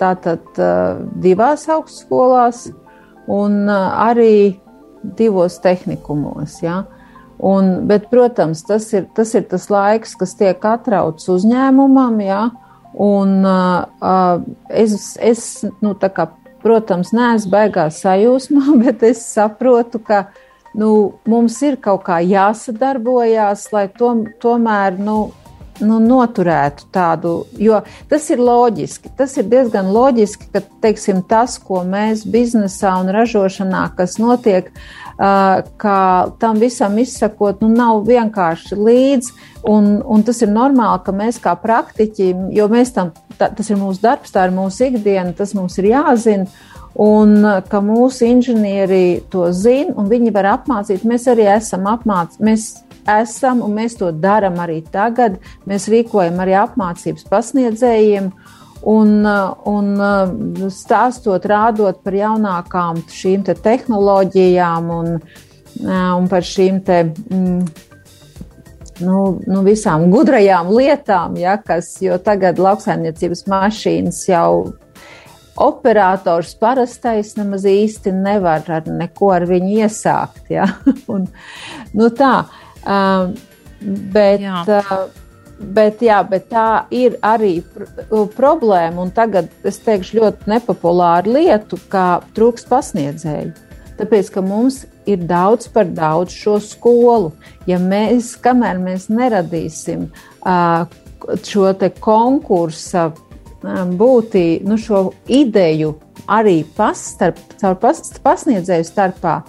tātad 0.00 0.60
divās 1.24 1.66
augstskolās 1.72 2.68
un 3.30 3.64
arī 3.70 4.60
divos 5.02 5.58
tehnikumos. 5.58 6.60
Ja? 6.62 6.84
Un, 7.40 7.86
bet, 7.88 8.10
protams, 8.10 8.62
tas 8.68 8.90
ir, 8.92 9.06
tas 9.16 9.32
ir 9.34 9.46
tas 9.48 9.70
laiks, 9.72 10.12
kas 10.20 10.34
tiek 10.36 10.64
atrauts 10.66 11.30
uzņēmumam, 11.32 12.20
ja? 12.24 12.42
un 13.00 13.46
uh, 13.46 14.42
es, 14.68 15.14
es 15.22 15.44
nu, 15.80 15.94
kā, 15.94 16.26
protams, 16.60 17.14
neesmu 17.16 17.52
baigā 17.54 17.86
sajūsmā, 17.94 18.74
bet 18.84 19.06
es 19.08 19.24
saprotu, 19.30 20.02
ka 20.04 20.26
nu, 20.74 20.90
mums 21.26 21.58
ir 21.66 21.80
kaut 21.82 22.04
kā 22.06 22.20
jāsadarbojās, 22.22 23.68
lai 23.74 23.88
tom, 23.96 24.24
tomēr 24.42 24.98
nu, 25.00 25.18
nu, 25.80 25.98
noturētu 26.02 26.88
tādu, 26.92 27.34
jo 27.58 27.80
tas 28.10 28.28
ir 28.32 28.42
loģiski. 28.42 29.12
Tas 29.16 29.36
ir 29.40 29.48
diezgan 29.50 29.90
loģiski, 29.94 30.50
ka 30.52 30.62
teiksim, 30.84 31.22
tas, 31.28 31.58
ko 31.62 31.82
mēs 31.88 32.26
biznesā 32.28 32.96
un 33.00 33.12
ražošanā, 33.14 33.86
kas 33.98 34.18
notiek, 34.20 34.70
ka 35.20 35.96
tam 36.40 36.60
visam 36.60 36.96
izsakot, 37.00 37.60
nu, 37.60 37.68
nav 37.74 38.04
vienkārši 38.08 38.78
līdzi. 38.78 39.34
Un, 39.68 39.98
un 40.00 40.22
tas 40.24 40.40
ir 40.40 40.48
normāli, 40.52 41.02
ka 41.04 41.12
mēs 41.12 41.40
kā 41.44 41.52
praktiķi, 41.60 42.30
jo 42.56 42.68
mēs 42.72 42.94
tam, 42.96 43.12
tā, 43.36 43.50
tas 43.52 43.68
ir 43.68 43.76
mūsu 43.80 44.00
darbs, 44.04 44.32
tā 44.32 44.46
ir 44.48 44.54
mūsu 44.56 44.88
ikdiena, 44.88 45.34
tas 45.36 45.52
mums 45.56 45.76
ir 45.80 45.90
jāzina 45.90 46.48
un 46.98 47.36
uh, 47.44 47.58
ka 47.68 47.80
mūsu 47.84 48.26
inženieri 48.28 49.20
to 49.30 49.50
zina 49.54 49.94
un 49.98 50.08
viņi 50.10 50.32
var 50.34 50.54
apmācīt. 50.56 51.04
Mēs 51.06 51.28
arī 51.30 51.48
esam 51.54 51.88
apmācīti. 51.90 52.86
Esam 53.10 53.62
un 53.64 53.74
mēs 53.78 53.96
to 53.98 54.10
darām 54.12 54.58
arī 54.62 54.80
tagad. 54.92 55.38
Mēs 55.66 55.88
rīkojam 55.90 56.40
arī 56.42 56.56
apmācības 56.60 57.26
pasniedzējiem. 57.30 58.30
Un, 58.90 59.10
uh, 59.28 59.52
un 59.68 59.92
uh, 60.00 60.68
stāstot, 60.72 61.44
rādot 61.44 62.00
par 62.04 62.16
jaunākām 62.16 63.02
šīm 63.12 63.44
te 63.44 63.54
tehnoloģijām 63.54 64.90
un, 64.94 65.18
un 65.84 66.28
par 66.32 66.46
šīm 66.48 66.78
te, 66.86 67.02
mm, 67.10 67.90
nu, 69.04 69.18
nu 69.44 69.64
visām 69.66 70.08
gudrajām 70.12 70.72
lietām, 70.72 71.36
ja, 71.40 71.58
kas, 71.60 71.92
jo 72.00 72.16
tagad 72.24 72.60
lauksaimniecības 72.62 73.44
mašīnas 73.52 74.22
jau 74.30 74.52
operators 75.56 76.54
parastais 76.60 77.34
nemaz 77.38 77.64
īsti 77.68 78.12
nevar 78.14 78.66
ar 78.70 78.86
neko 78.88 79.32
ar 79.34 79.46
viņu 79.50 79.80
iesākt. 79.84 80.44
Ja? 80.52 80.68
Un, 81.14 81.26
nu 81.96 82.10
tā, 82.16 82.34
um, 82.84 83.34
bet, 84.14 84.44
jā. 84.44 84.62
Uh, 84.66 85.08
bet, 85.60 86.02
jā, 86.04 86.20
bet 86.26 86.48
tā 86.52 86.84
ir 86.94 87.18
arī 87.26 87.58
pr 87.74 87.88
problēma, 88.36 89.02
un 89.02 89.10
tagad 89.14 89.50
es 89.66 89.80
teikšu 89.84 90.20
ļoti 90.20 90.54
nepopulāru 90.54 91.36
lietu, 91.36 91.80
kā 91.92 92.22
trūks 92.36 92.64
pasniedzēju. 92.70 93.52
Tāpēc, 94.00 94.30
ka 94.32 94.40
mums 94.40 94.86
ir 95.10 95.26
daudz 95.28 95.68
par 95.68 95.90
daudz 95.92 96.32
šo 96.32 96.56
skolu. 96.64 97.34
Ja 97.68 97.76
mēs, 97.82 98.32
kamēr 98.40 98.80
mēs 98.80 99.10
neradīsim 99.12 100.06
uh, 100.40 100.86
šo 101.44 101.72
te 101.76 101.90
būtību, 103.62 104.68
nu, 104.68 104.78
šo 104.80 105.10
ideju 105.28 105.94
arī 106.30 106.62
pastarp, 106.76 107.38
caur 107.60 107.76
pas, 107.80 108.00
pasniedzēju 108.24 108.86
starpā, 108.88 109.40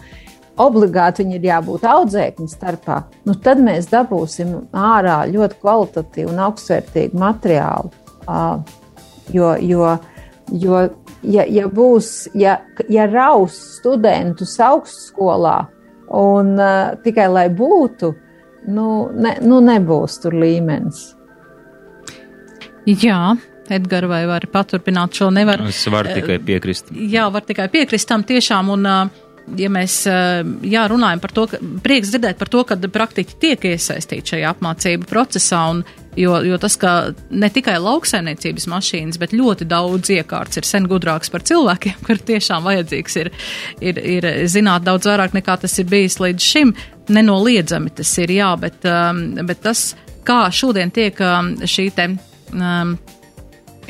obligāti 0.62 1.24
viņi 1.24 1.38
ir 1.40 1.48
jābūt 1.48 1.86
audzēkņu 1.88 2.48
starpā, 2.52 3.02
nu, 3.26 3.36
tad 3.36 3.62
mēs 3.64 3.90
dabūsim 3.92 4.54
ārā 4.76 5.24
ļoti 5.32 5.60
kvalitatīvu 5.62 6.34
un 6.34 6.42
augstvērtīgu 6.48 7.22
materiālu. 7.22 7.92
Uh, 8.28 8.60
jo, 9.34 9.56
jo, 9.64 9.96
jo 10.52 10.82
ja, 11.24 11.46
ja 11.46 11.70
būs, 11.72 12.12
ja, 12.38 12.60
ja 12.92 13.08
raus 13.10 13.58
studentus 13.78 14.58
augstskolā 14.62 15.58
un 16.18 16.54
uh, 16.60 16.92
tikai 17.04 17.28
lai 17.32 17.48
būtu, 17.54 18.12
nu, 18.72 18.88
ne, 19.16 19.38
nu 19.46 19.62
nebūs 19.64 20.20
tur 20.22 20.36
līmenis. 20.38 21.12
Jā, 22.86 23.36
Edgars, 23.70 24.10
vai 24.10 24.24
var 24.28 24.46
paturpināt 24.52 25.16
šo? 25.16 25.30
Nevar. 25.34 25.62
Es 25.70 25.84
varu 25.92 26.16
tikai 26.16 26.40
piekrist. 26.44 26.92
Jā, 26.92 27.28
var 27.32 27.46
tikai 27.48 27.70
piekrist 27.72 28.10
tam 28.10 28.26
tiešām. 28.28 28.72
Un, 28.74 28.88
ja 29.58 29.70
mēs 29.72 30.04
jā, 30.06 30.84
runājam 30.92 31.22
par 31.24 31.34
to, 31.36 31.48
ka 31.52 31.60
prieks 31.84 32.12
dzirdēt 32.14 32.40
par 32.40 32.52
to, 32.52 32.64
ka 32.68 32.78
praktiķi 32.82 33.40
tiek 33.42 33.66
iesaistīti 33.72 34.36
šajā 34.36 34.54
apmācību 34.56 35.08
procesā, 35.10 35.62
un, 35.74 35.84
jo, 36.20 36.36
jo 36.46 36.60
tas, 36.62 36.78
ka 36.82 36.94
ne 37.30 37.50
tikai 37.54 37.78
lauksaimniecības 37.82 38.68
mašīnas, 38.72 39.20
bet 39.22 39.36
ļoti 39.36 39.68
daudz 39.70 40.14
iekārts 40.18 40.62
ir 40.62 40.68
sen 40.68 40.88
gudrāks 40.92 41.34
par 41.34 41.46
cilvēkiem, 41.48 42.02
kur 42.08 42.22
tiešām 42.32 42.68
vajadzīgs 42.68 43.20
ir, 43.24 43.32
ir, 43.82 44.02
ir 44.18 44.30
zināt 44.52 44.88
daudz 44.88 45.10
vairāk 45.10 45.38
nekā 45.38 45.62
tas 45.64 45.78
ir 45.82 45.90
bijis 45.92 46.20
līdz 46.22 46.52
šim. 46.54 46.76
Nenoliedzami 47.12 47.92
tas 47.98 48.12
ir 48.24 48.32
jā, 48.32 48.52
bet, 48.62 48.86
bet 49.48 49.64
tas, 49.66 49.92
kā 50.28 50.46
šodien 50.54 50.94
tiek 50.96 51.18
šī 51.68 51.90
te 51.98 52.12
um, 52.54 52.94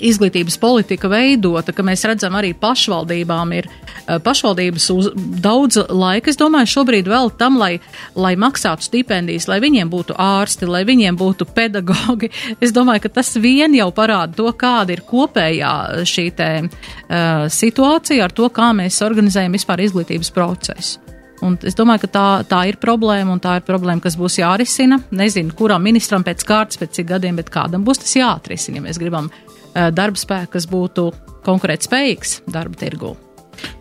izglītības 0.09 0.57
politika 0.61 1.09
veidota, 1.11 1.73
ka 1.75 1.85
mēs 1.85 2.05
redzam 2.09 2.35
arī 2.37 2.53
pašvaldībām 2.57 3.53
ir 3.57 3.67
uh, 3.69 4.17
pašvaldības 4.23 4.87
uz 4.95 5.11
daudz 5.15 5.79
laika, 5.89 6.31
es 6.31 6.39
domāju, 6.39 6.71
šobrīd 6.75 7.09
vēl 7.11 7.31
tam, 7.39 7.59
lai, 7.61 7.75
lai 8.15 8.33
maksātu 8.39 8.87
stipendijas, 8.87 9.47
lai 9.51 9.61
viņiem 9.63 9.91
būtu 9.91 10.17
ārsti, 10.17 10.69
lai 10.69 10.83
viņiem 10.87 11.19
būtu 11.19 11.49
pedagogi. 11.55 12.31
Es 12.61 12.73
domāju, 12.75 13.05
ka 13.05 13.09
tas 13.17 13.31
vien 13.41 13.73
jau 13.73 13.87
parāda 13.95 14.35
to, 14.37 14.49
kāda 14.57 14.93
ir 14.93 15.01
kopējā 15.07 15.73
šī 16.07 16.25
te 16.37 16.49
uh, 16.61 17.47
situācija 17.51 18.27
ar 18.27 18.35
to, 18.35 18.49
kā 18.53 18.71
mēs 18.77 19.01
organizējam 19.05 19.55
vispār 19.57 19.85
izglītības 19.87 20.33
procesu. 20.35 21.11
Un 21.41 21.57
es 21.65 21.75
domāju, 21.77 22.03
ka 22.03 22.09
tā, 22.13 22.25
tā 22.45 22.59
ir 22.69 22.77
problēma, 22.81 23.33
un 23.33 23.41
tā 23.41 23.57
ir 23.57 23.65
problēma, 23.65 24.03
kas 24.03 24.17
būs 24.19 24.37
jārisina. 24.43 24.99
Nezinu, 25.17 25.55
kuram 25.57 25.81
ministram 25.83 26.25
pēc 26.25 26.45
kārtas, 26.45 26.77
pēc 26.81 26.99
cik 26.99 27.09
gadiem, 27.15 27.39
bet 27.41 27.49
kādam 27.53 27.85
būs 27.85 28.03
tas 28.03 28.13
jāatrisina, 28.19 28.77
ja 28.77 28.85
mēs 28.85 29.01
gribam 29.01 29.31
darba 29.73 30.19
spēku, 30.19 30.55
kas 30.57 30.67
būtu 30.69 31.09
konkurētspējīgs 31.45 32.41
darba 32.51 32.79
tirgū. 32.81 33.15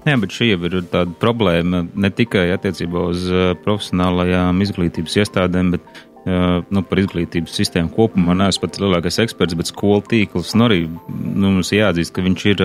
Jā, 0.05 0.17
bet 0.21 0.35
šī 0.35 0.53
jau 0.53 0.61
ir 0.69 0.79
tāda 0.93 1.13
problēma 1.21 1.85
ne 1.89 2.11
tikai 2.13 2.51
attiecībā 2.55 3.09
uz 3.13 3.27
uh, 3.31 3.51
profesionālajām 3.65 4.61
izglītības 4.65 5.17
iestādēm, 5.23 5.73
bet 5.77 5.85
uh, 5.95 6.61
nu, 6.73 6.83
par 6.89 7.01
izglītības 7.03 7.57
sistēmu 7.61 7.93
kopumā. 7.95 8.37
Nē, 8.37 8.51
es 8.53 8.61
pat 8.61 8.81
lielākais 8.81 9.21
eksperts, 9.25 9.57
bet 9.59 9.71
skolu 9.71 10.05
tīkls 10.11 10.55
nu, 10.57 10.67
arī 10.69 10.83
nu, 10.89 11.55
mums 11.57 11.73
jāatzīst, 11.75 12.15
ka 12.17 12.25
viņš 12.27 12.47
ir 12.53 12.65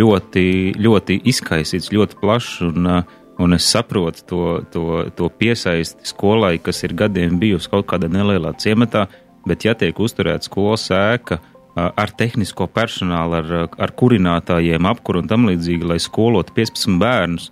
ļoti, 0.00 0.44
ļoti 0.80 1.20
izkaisīts, 1.34 1.92
ļoti 1.94 2.20
plašs. 2.22 2.60
Un, 2.70 2.92
Un 3.40 3.56
es 3.56 3.64
saprotu 3.72 4.20
to, 4.28 4.40
to, 4.68 4.82
to 5.16 5.30
piesaisti 5.32 6.10
skolai, 6.10 6.58
kas 6.60 6.82
ir 6.84 6.92
gadiem 6.92 7.38
bijusi 7.40 7.70
kaut 7.72 7.86
kādā 7.88 8.10
nelielā 8.12 8.50
ciematā, 8.60 9.06
bet 9.48 9.64
ja 9.64 9.72
tiek 9.72 9.96
uzturēta 9.96 10.44
skolas 10.44 10.84
ēka 10.92 11.38
ar 11.76 12.12
tehnisko 12.18 12.66
personālu, 12.74 13.40
ar, 13.40 13.70
ar 13.78 13.94
kurinātājiem, 13.96 14.88
apkuru 14.90 15.22
un 15.22 15.30
tam 15.30 15.48
līdzīgi, 15.50 15.86
lai 15.86 16.00
skolotu 16.02 16.54
15 16.56 17.00
bērnus, 17.00 17.50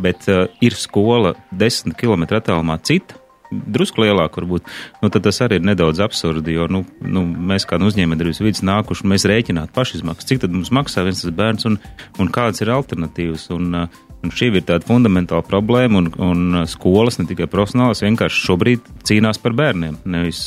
bet 0.00 0.26
uh, 0.30 0.46
ir 0.64 0.76
skola 0.78 1.34
10 1.56 1.96
km 1.98 2.26
attālumā 2.38 2.78
cita, 2.86 3.18
drusku 3.50 4.04
lielāka 4.04 4.38
varbūt, 4.38 4.68
nu, 5.02 5.10
tad 5.10 5.24
tas 5.26 5.40
arī 5.42 5.58
ir 5.58 5.64
nedaudz 5.66 6.02
absurdi, 6.04 6.54
jo 6.54 6.68
nu, 6.70 6.84
nu, 7.02 7.24
mēs 7.50 7.66
kā 7.66 7.80
uzņēmējdarbības 7.82 8.42
vidus 8.44 8.62
nākuši, 8.66 9.08
mēs 9.10 9.26
rēķināt 9.30 9.74
pašizmaksas, 9.74 10.28
cik 10.28 10.44
tad 10.44 10.54
mums 10.54 10.70
maksā 10.74 11.02
viens 11.06 11.24
tas 11.24 11.34
bērns 11.34 11.66
un, 11.70 11.80
un 12.22 12.30
kādas 12.30 12.62
ir 12.62 12.72
alternatīvas. 12.76 13.50
Un, 13.56 13.74
uh, 13.84 14.06
Un 14.20 14.28
šī 14.36 14.50
ir 14.52 14.64
tāda 14.68 14.84
fundamentāla 14.84 15.40
problēma, 15.48 16.02
un, 16.02 16.08
un 16.20 16.64
skolas, 16.68 17.16
ne 17.16 17.24
tikai 17.24 17.46
profesionālas, 17.48 18.02
vienkārši 18.04 18.42
šobrīd 18.44 18.90
cīnās 19.08 19.40
par 19.40 19.54
bērniem. 19.56 19.96
Nevis, 20.12 20.42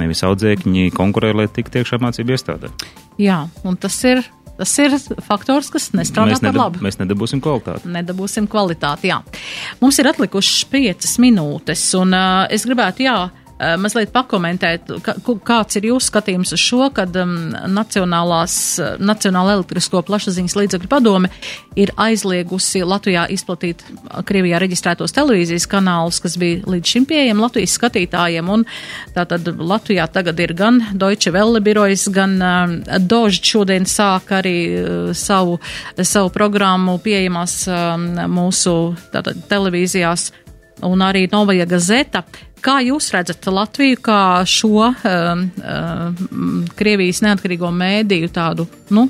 nevis 0.00 0.22
audzēkņi 0.26 0.92
konkurē, 0.96 1.32
lai 1.36 1.48
tiktu 1.52 1.82
iekšā 1.82 2.00
mācību 2.02 2.36
iestādē. 2.36 2.72
Jā, 3.20 3.44
un 3.66 3.80
tas 3.80 3.98
ir 4.08 4.24
Tas 4.52 4.68
ir 4.78 4.92
faktors, 5.24 5.70
kas 5.72 5.86
nestrādā 5.96 6.36
par 6.44 6.54
labu. 6.54 6.82
Mēs 6.84 6.98
nedabūsim 7.00 7.40
kvalitāti. 7.42 7.88
Nedabūsim 7.88 8.44
kvalitāti, 8.52 9.08
jā. 9.08 9.16
Mums 9.80 9.96
ir 9.98 10.10
atlikušas 10.10 10.66
piecas 10.70 11.16
minūtes, 11.24 11.86
un 11.98 12.12
uh, 12.14 12.44
es 12.52 12.66
gribētu, 12.68 13.06
jā, 13.08 13.16
Eh, 13.24 13.41
mazliet 13.78 14.12
pakomentēt, 14.14 14.90
kāds 15.46 15.78
ir 15.78 15.86
jūsu 15.90 16.08
skatījums 16.10 16.52
uz 16.56 16.62
šo, 16.62 16.88
kad 16.94 17.14
um, 17.20 17.52
Nacionālās, 17.72 18.56
eh, 18.82 18.96
Nacionāla 19.02 19.56
elektrisko 19.58 20.02
plašsaziņas 20.08 20.56
līdzekļu 20.58 20.90
padome 20.90 21.30
ir 21.78 21.92
aizliegusi 22.00 22.82
Latvijā 22.86 23.26
izplatīt 23.32 23.84
Krievijā 24.28 24.60
reģistrētos 24.62 25.14
televīzijas 25.16 25.68
kanālus, 25.70 26.20
kas 26.22 26.36
bija 26.40 26.62
līdz 26.68 26.94
šim 26.94 27.06
pieejami 27.10 27.44
Latvijas 27.44 27.76
skatītājiem, 27.78 28.50
un 28.52 28.66
tātad 29.14 29.48
Latvijā 29.58 30.08
tagad 30.12 30.40
ir 30.42 30.54
gan 30.58 30.82
Deutsche 30.92 31.32
Welle 31.34 31.62
birojas, 31.64 32.08
gan 32.12 32.38
Dožd 33.00 33.46
šodien 33.48 33.86
sāk 33.88 34.32
arī 34.36 34.56
savu, 35.16 35.58
savu 35.96 36.32
programmu 36.34 36.98
pieejamās 37.02 37.62
mūsu 38.32 38.76
tātad, 39.12 39.44
televīzijās 39.50 40.30
un 40.86 41.04
arī 41.04 41.28
Novaja 41.32 41.66
Gazeta. 41.68 42.24
Kā 42.62 42.76
jūs 42.78 43.08
redzat 43.10 43.46
Latviju 43.50 43.98
kā 44.06 44.20
šo 44.46 44.86
um, 44.86 45.40
um, 45.50 46.58
Krievijas 46.78 47.18
neatkarīgo 47.24 47.72
mēdīju 47.74 48.28
tādu, 48.30 48.68
nu, 48.94 49.08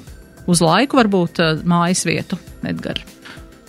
uz 0.48 0.62
laiku 0.64 0.96
varbūt 0.96 1.40
uh, 1.44 1.58
mājas 1.68 2.06
vietu, 2.08 2.38
Edgar? 2.64 3.02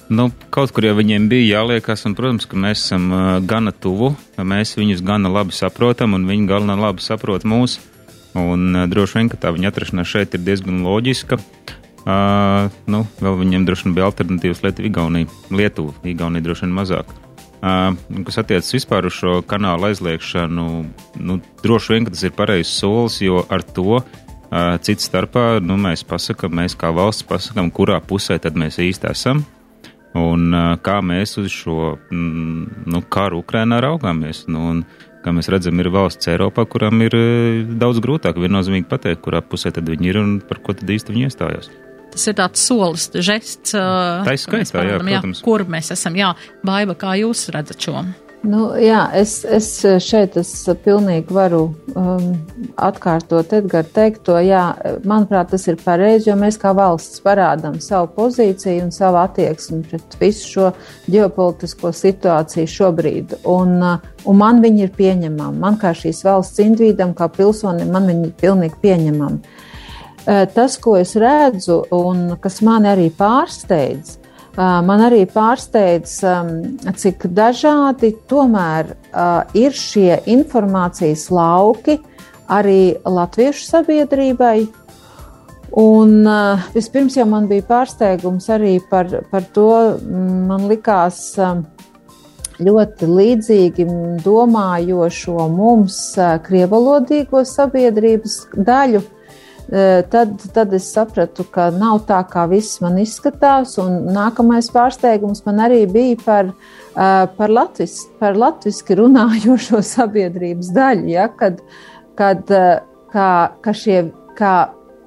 Nu, 0.07 0.29
kaut 0.53 0.71
kur 0.75 0.87
jau 0.87 0.93
viņiem 0.95 1.25
bija 1.31 1.57
jāliekas, 1.57 2.05
un, 2.07 2.15
protams, 2.15 2.47
ka 2.47 2.59
mēs 2.59 2.85
esam 2.85 3.09
uh, 3.11 3.23
gana 3.43 3.73
tuvu, 3.75 4.13
mēs 4.39 4.75
viņus 4.79 5.03
gana 5.03 5.31
labi 5.31 5.55
saprotam, 5.57 6.15
un 6.15 6.29
viņi 6.31 6.47
gana 6.47 6.77
labi 6.79 7.03
saprot 7.03 7.43
mūs. 7.43 7.81
Un 8.39 8.69
uh, 8.71 8.85
droši 8.87 9.19
vien, 9.19 9.31
ka 9.33 9.41
tā 9.41 9.51
viņa 9.51 9.73
atrašanās 9.73 10.13
šeit 10.15 10.37
ir 10.37 10.45
diezgan 10.47 10.79
loģiska. 10.87 11.41
Uh, 12.03 12.71
nu, 12.87 13.03
vēl 13.19 13.35
viņiem 13.43 13.67
droši 13.67 13.89
vien 13.89 13.99
bija 13.99 14.07
alternatīvas 14.13 14.63
Lietuva, 14.63 14.87
Igaunija. 14.93 15.43
Lietuva, 15.51 15.97
Igaunija 16.07 16.47
droši 16.47 16.67
vien 16.69 16.79
mazāk. 16.79 17.15
Uh, 17.63 17.93
kas 18.27 18.41
attiecas 18.41 18.73
vispār 18.75 19.05
uz 19.07 19.15
šo 19.15 19.37
kanālu 19.47 19.87
aizliekšanu, 19.87 20.63
nu, 21.23 21.35
droši 21.63 21.93
vien 21.93 22.07
tas 22.09 22.23
ir 22.27 22.33
pareizs 22.35 22.73
solis, 22.75 23.21
jo 23.23 23.45
ar 23.47 23.63
to 23.63 24.01
uh, 24.01 24.75
cits 24.83 25.07
starpā 25.07 25.61
nu, 25.63 25.77
mēs 25.79 26.03
pasakām, 26.03 26.51
mēs 26.59 26.75
kā 26.75 26.91
valsts 26.91 27.23
pasakām, 27.29 27.69
kurā 27.71 28.01
pusē 28.03 28.35
tad 28.43 28.59
mēs 28.59 28.81
īsti 28.83 29.07
esam. 29.13 29.45
Un 30.19 30.51
uh, 30.51 30.73
kā 30.83 30.97
mēs 30.99 31.37
uz 31.39 31.47
šo 31.55 31.93
mm, 32.11 32.83
nu, 32.91 33.01
karu 33.07 33.39
Ukrainā 33.45 33.79
raugāmies. 33.87 34.43
Nu, 34.51 34.65
un, 34.73 34.83
kā 35.23 35.31
mēs 35.31 35.47
redzam, 35.47 35.79
ir 35.79 35.87
valsts 35.95 36.33
Eiropā, 36.35 36.67
kurām 36.67 36.99
ir 37.07 37.15
daudz 37.79 38.03
grūtāk 38.03 38.43
viennozīmīgi 38.43 38.91
pateikt, 38.91 39.23
kurā 39.23 39.39
pusē 39.39 39.71
tad 39.71 39.87
viņi 39.87 40.11
ir 40.11 40.19
un 40.19 40.37
par 40.43 40.59
ko 40.59 40.75
tad 40.75 40.91
īsti 40.91 41.15
viņi 41.15 41.31
iestājās 41.31 41.71
tas 42.13 42.27
ir 42.29 42.37
tāds 42.39 42.65
solis, 42.67 43.09
žests. 43.13 43.75
Ir 43.75 44.41
skaitā, 44.41 44.85
jā, 44.87 44.99
protams. 44.99 45.41
Jā, 45.41 45.45
kur 45.45 45.65
mēs 45.69 45.93
esam, 45.95 46.17
jā, 46.19 46.33
Baiva, 46.65 46.97
kā 46.97 47.17
jūs 47.19 47.47
redzat 47.53 47.89
šo? 47.89 48.03
Nu, 48.43 48.73
jā, 48.75 49.05
es, 49.15 49.37
es 49.47 49.69
šeit 50.03 50.33
es 50.35 50.49
pilnīgi 50.83 51.31
varu 51.31 51.61
um, 51.95 52.33
atkārtot 52.75 53.53
Edgara 53.55 53.87
teikto. 53.95 54.35
Jā, 54.43 54.65
manuprāt, 55.07 55.53
tas 55.53 55.63
ir 55.71 55.77
pareizi, 55.79 56.27
jo 56.27 56.35
mēs 56.41 56.59
kā 56.59 56.73
valsts 56.75 57.23
parādām 57.23 57.77
savu 57.79 58.09
pozīciju 58.17 58.89
un 58.89 58.91
savu 58.91 59.21
attieksmi 59.21 59.79
pret 59.87 60.17
visu 60.19 60.49
šo 60.49 60.71
ģeopolitisko 61.07 61.93
situāciju 61.95 62.73
šobrīd. 62.73 63.37
Un, 63.47 63.77
uh, 63.79 64.11
un 64.27 64.41
man 64.43 64.59
viņi 64.65 64.89
ir 64.89 64.91
pieņemami. 64.99 65.63
Man 65.63 65.79
kā 65.79 65.95
šīs 65.95 66.25
valsts 66.27 66.59
individam, 66.65 67.15
kā 67.15 67.31
pilsonim, 67.31 67.95
man 67.95 68.11
viņi 68.11 68.27
ir 68.27 68.35
pilnīgi 68.43 68.81
pieņemami. 68.83 69.55
Eh, 70.25 70.45
tas, 70.55 70.77
ko 70.79 70.93
es 70.95 71.17
redzu 71.19 71.81
un 71.91 72.37
kas 72.39 72.61
man 72.63 72.85
arī 72.87 73.09
pārsteidz, 73.11 74.13
eh, 74.15 74.59
man 74.87 75.01
arī 75.03 75.25
pārsteidz, 75.27 76.13
ehm, 76.23 76.93
cik 76.95 77.25
dažādi 77.27 78.13
tomēr 78.31 78.93
eh, 78.93 79.65
ir 79.65 79.75
šie 79.75 80.21
informācijas 80.31 81.27
lauki 81.27 81.97
arī 82.47 82.95
latviešu 83.03 83.67
sabiedrībai. 83.67 84.69
Un, 85.75 86.23
vispirms 86.71 87.15
jau 87.17 87.25
man 87.25 87.47
bija 87.49 87.65
pārsteigums 87.65 88.47
arī 88.53 88.77
par, 88.89 89.07
par 89.31 89.41
to, 89.55 89.97
man 90.05 90.67
likās 90.69 91.33
uh, 91.41 91.63
ļoti 92.61 93.09
līdzīgi 93.09 93.87
domājošo 94.21 95.47
mums 95.49 95.97
krievalodīgo 96.45 97.41
sabiedrības 97.49 98.37
daļu. 98.53 99.01
Uh, 99.01 99.22
tad, 100.13 100.35
tad 100.53 100.73
es 100.75 100.89
sapratu, 100.93 101.45
ka 101.49 101.69
nav 101.73 102.03
tā, 102.09 102.19
kā 102.29 102.43
viss 102.51 102.81
man 102.83 102.99
izskatās. 103.01 103.77
Nākamais 103.79 104.69
pārsteigums 104.73 105.43
man 105.47 105.63
arī 105.65 105.83
bija 105.89 106.19
par, 106.25 106.51
par, 106.93 107.49
latvis, 107.49 107.97
par 108.19 108.37
latviski 108.37 108.99
runājošo 108.99 109.81
sabiedrības 109.95 110.71
daļu. 110.75 111.09
Ja, 111.15 111.27
kad, 111.39 111.63
kad, 112.19 112.51
kā, 113.13 113.29
ka 113.63 113.75
šie, 113.77 114.05
kā 114.37 114.55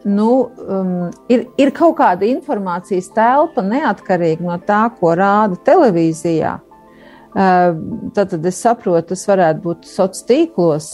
nu, 0.07 0.51
um, 0.69 1.11
ir, 1.29 1.47
ir 1.59 1.73
kaut 1.75 1.97
kāda 1.99 2.29
informācijas 2.29 3.09
telpa 3.15 3.65
neatkarīgi 3.67 4.47
no 4.47 4.59
tā, 4.63 4.87
ko 5.01 5.17
rāda 5.19 5.59
televīzijā. 5.67 6.55
Uh, 7.37 7.75
tad, 8.17 8.31
tad 8.31 8.47
es 8.49 8.61
saprotu, 8.63 9.11
tas 9.11 9.27
varētu 9.29 9.65
būt 9.65 9.89
sociālos 9.91 10.23
tīklos, 10.29 10.87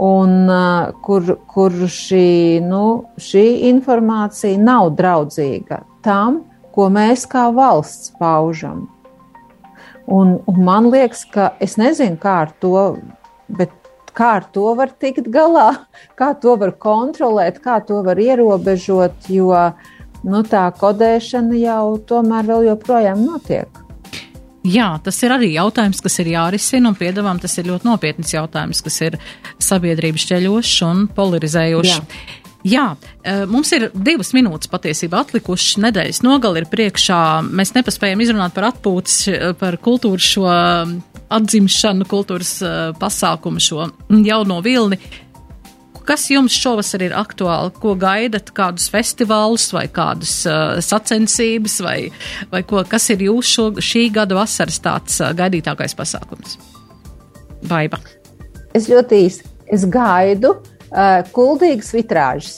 un 0.00 0.48
uh, 0.48 0.92
kur, 1.04 1.34
kur 1.50 1.74
šī, 1.92 2.60
nu, 2.64 2.84
šī 3.20 3.44
informācija 3.68 4.56
nav 4.60 4.94
draudzīga 4.96 5.82
tam, 6.04 6.40
ko 6.72 6.88
mēs 6.92 7.26
kā 7.28 7.50
valsts 7.52 8.14
paužam. 8.20 8.86
Un, 10.10 10.38
un 10.48 10.62
man 10.64 10.88
liekas, 10.90 11.26
ka 11.28 11.50
es 11.62 11.76
nezinu, 11.78 12.16
kā 12.22 12.38
ar 12.46 12.54
to, 12.64 12.72
bet 13.58 13.74
kā 14.16 14.32
ar 14.38 14.48
to 14.54 14.72
var 14.78 14.94
tikt 14.96 15.28
galā, 15.34 15.68
kā 16.20 16.32
to 16.40 16.56
var 16.60 16.72
kontrolēt, 16.80 17.60
kā 17.60 17.76
to 17.84 18.00
var 18.06 18.18
ierobežot, 18.18 19.28
jo 19.28 19.52
nu, 20.24 20.42
tā 20.48 20.64
kodēšana 20.80 21.60
jau 21.60 21.84
tomēr 22.08 22.48
vēl 22.48 22.70
joprojām 22.72 23.22
notiek. 23.28 23.89
Jā, 24.66 24.90
tas 25.00 25.16
ir 25.24 25.32
arī 25.32 25.54
jautājums, 25.54 26.02
kas 26.04 26.18
ir 26.20 26.34
jārisina, 26.34 26.90
un 26.90 26.98
piedāvām 26.98 27.38
tas 27.40 27.54
ir 27.56 27.70
ļoti 27.70 27.88
nopietns 27.88 28.34
jautājums, 28.34 28.82
kas 28.84 29.00
ir 29.06 29.16
sabiedrības 29.62 30.26
ceļošs 30.28 30.76
un 30.88 31.06
polarizējošs. 31.16 31.94
Jā. 31.94 32.36
Jā, 32.60 32.84
e, 33.24 33.46
mums 33.48 33.70
ir 33.72 33.86
divas 33.96 34.34
minūtes 34.36 34.68
patiesībā 34.68 35.22
atlikušas. 35.24 35.78
Nedēļas 35.80 36.20
nogali 36.26 36.60
ir 36.60 36.66
priekšā. 36.68 37.20
Mēs 37.56 37.72
nepaspējam 37.72 38.20
izrunāt 38.20 38.52
par 38.52 38.68
atpūtas, 38.68 39.16
e, 39.32 39.54
par 39.56 39.78
kultūras 39.80 40.26
šo 40.34 40.44
atzimšanu, 41.30 42.06
kultūras 42.10 42.56
uh, 42.64 42.76
pasākumu, 42.98 43.62
šo 43.62 43.86
jauno 44.26 44.58
vilni. 44.66 44.98
Kas 46.10 46.24
jums 46.26 46.50
šovasar 46.58 47.04
ir 47.06 47.12
aktuāli? 47.14 47.70
Ko 47.78 47.92
gaidat? 47.94 48.48
Kādus 48.50 48.88
festivālus 48.90 49.68
vai 49.70 49.84
kādas 49.94 50.32
uh, 50.48 50.80
sacensības, 50.82 51.76
vai, 51.86 51.98
vai 52.50 52.64
ko, 52.66 52.80
kas 52.82 53.04
ir 53.14 53.20
jūsu 53.28 53.50
šo, 53.52 53.66
šī 53.78 54.08
gada 54.16 54.34
vasaras 54.34 54.80
tāds 54.82 55.20
uh, 55.22 55.28
gaidītākais 55.38 55.94
pasākums? 55.94 56.56
Baiba. 57.70 58.00
Es 58.74 58.88
ļoti 58.90 59.20
īsi. 59.28 59.46
Es 59.70 59.84
gaidu 59.86 60.56
uh, 60.56 61.20
kuldīgas 61.30 61.92
vitrāžas 61.94 62.56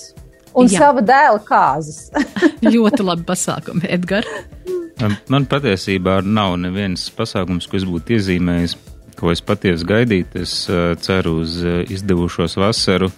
un 0.57 0.71
Jā. 0.73 0.87
sava 0.87 1.05
dēla 1.05 1.43
kāzas. 1.45 2.07
ļoti 2.75 3.05
labi 3.05 3.27
pasākumi, 3.29 3.85
Edgars. 3.93 4.33
Man 5.29 5.45
patiesībā 5.51 6.23
nav 6.25 6.55
neviens 6.63 7.05
pasākums, 7.13 7.69
ko 7.69 7.77
es 7.77 7.85
būtu 7.85 8.17
iezīmējis, 8.17 8.79
ko 9.21 9.29
es 9.35 9.45
patiesi 9.45 9.85
gaidītu. 9.93 10.41
Es 10.41 10.57
uh, 10.73 10.95
ceru 11.05 11.43
uz 11.43 11.59
uh, 11.67 11.83
izdevušos 11.93 12.57
vasaru, 12.57 13.11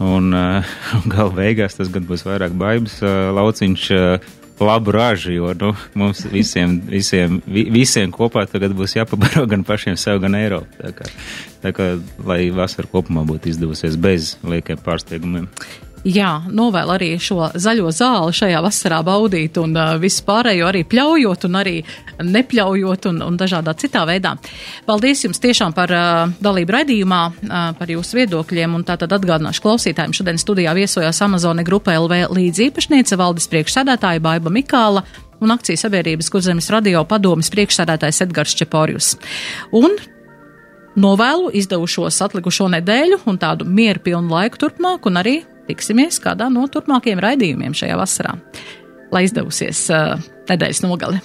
un 0.00 0.32
uh, 0.36 0.76
gal 1.12 1.34
beigās 1.34 1.76
tas 1.78 1.90
gan 1.92 2.06
būs 2.08 2.24
vairāk 2.28 2.54
baibas 2.58 3.00
uh, 3.04 3.32
lauciņš. 3.36 3.90
Uh, 3.96 4.38
labu 4.62 4.92
ražu, 4.94 5.32
jo 5.32 5.54
nu, 5.58 5.72
mums 5.94 6.20
visiem, 6.30 6.76
visiem, 6.86 7.40
vi, 7.46 7.64
visiem 7.72 8.12
kopā 8.14 8.44
tagad 8.46 8.74
būs 8.78 8.94
jāpabaro 8.94 9.42
gan 9.50 9.64
pašiem 9.66 9.96
sev, 9.98 10.20
gan 10.22 10.36
Eiropu. 10.38 10.70
Tā 10.78 10.92
kā, 10.94 11.08
tā 11.64 11.72
kā 11.74 11.88
lai 12.28 12.44
vasara 12.54 12.86
kopumā 12.92 13.24
būtu 13.26 13.50
izdevusies 13.50 13.98
bez 13.98 14.36
liekiem 14.46 14.78
pārsteigumiem. 14.84 15.48
Jā, 16.02 16.40
novēl 16.50 16.90
arī 16.96 17.08
šo 17.22 17.52
zaļo 17.54 17.92
zāli 17.94 18.34
šajā 18.34 18.58
vasarā 18.64 18.96
baudīt 19.06 19.58
un 19.62 19.76
uh, 19.78 19.92
visu 20.02 20.24
pārējo 20.26 20.66
arī 20.66 20.80
pļaujot 20.90 21.44
un 21.46 21.58
arī 21.60 21.74
nepļaujot 22.18 23.06
un, 23.12 23.20
un 23.22 23.36
dažādā 23.38 23.70
citā 23.78 24.02
veidā. 24.08 24.32
Paldies 24.88 25.22
jums 25.22 25.38
tiešām 25.42 25.76
par 25.76 25.94
uh, 25.94 26.32
dalību 26.42 26.74
raidījumā, 26.74 27.20
uh, 27.30 27.60
par 27.78 27.92
jūsu 27.94 28.18
viedokļiem 28.18 28.74
un 28.74 28.86
tātad 28.88 29.14
atgādināšu 29.14 29.62
klausītājiem. 29.62 30.16
Šodien 30.18 30.42
studijā 30.42 30.74
viesojās 30.74 31.22
Amazone 31.22 31.62
grupa 31.62 31.94
LV 32.00 32.34
līdz 32.34 32.64
īpašniece 32.66 33.20
valdes 33.20 33.46
priekšsēdētāja 33.54 34.24
Baiba 34.26 34.50
Mikāla 34.50 35.04
un 35.42 35.54
akciju 35.54 35.78
sabiedrības 35.78 36.32
kurzemes 36.34 36.70
radio 36.74 37.04
padomas 37.06 37.52
priekšsēdētājs 37.54 38.24
Edgars 38.26 38.58
Čeporius. 38.58 39.14
Un 39.70 39.94
novēlu 40.98 41.54
izdevušos 41.62 42.18
atlikušo 42.26 42.66
nedēļu 42.74 43.22
un 43.30 43.38
tādu 43.38 43.70
mieru 43.70 44.02
pilnu 44.02 44.34
laiku 44.34 44.66
turpmāk 44.66 45.06
un 45.06 45.22
arī 45.22 45.38
tiksimies 45.68 46.20
kādā 46.22 46.48
no 46.52 46.66
turpmākajiem 46.70 47.22
raidījumiem 47.22 47.76
šajā 47.76 47.98
vasarā. 48.00 48.36
Lai 49.12 49.26
izdevusies 49.26 49.84
uh, 49.92 50.16
nedēļas 50.48 50.80
nogali. 50.84 51.20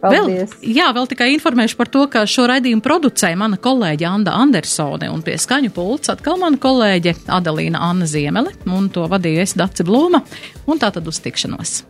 Paldies. 0.00 0.54
Vēl, 0.54 0.70
jā, 0.72 0.86
vēl 0.96 1.08
tikai 1.10 1.28
informēšu 1.34 1.76
par 1.76 1.90
to, 1.92 2.06
ka 2.12 2.24
šo 2.28 2.46
raidījumu 2.48 2.80
producēja 2.84 3.36
mana 3.36 3.58
kolēģe 3.60 4.08
Anna 4.08 4.38
Andersone 4.40 5.10
un 5.12 5.20
pie 5.26 5.36
skaņu 5.40 5.72
pults 5.76 6.12
atkal 6.12 6.40
mana 6.40 6.56
kolēģe 6.60 7.18
Adelīna 7.28 7.82
Anna 7.90 8.08
Ziemele 8.08 8.54
un 8.72 8.88
to 8.92 9.04
vadīja 9.12 9.44
es 9.44 9.56
Daci 9.60 9.84
Blūma 9.84 10.24
un 10.64 10.80
tā 10.80 10.92
tad 10.96 11.08
uz 11.10 11.20
tikšanos. 11.20 11.82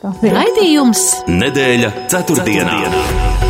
Paldies. 0.00 0.32
Raidījums 0.32 1.06
Nedēļa 1.28 1.94
ceturtdienā. 2.08 2.80
ceturtdienā. 2.88 3.49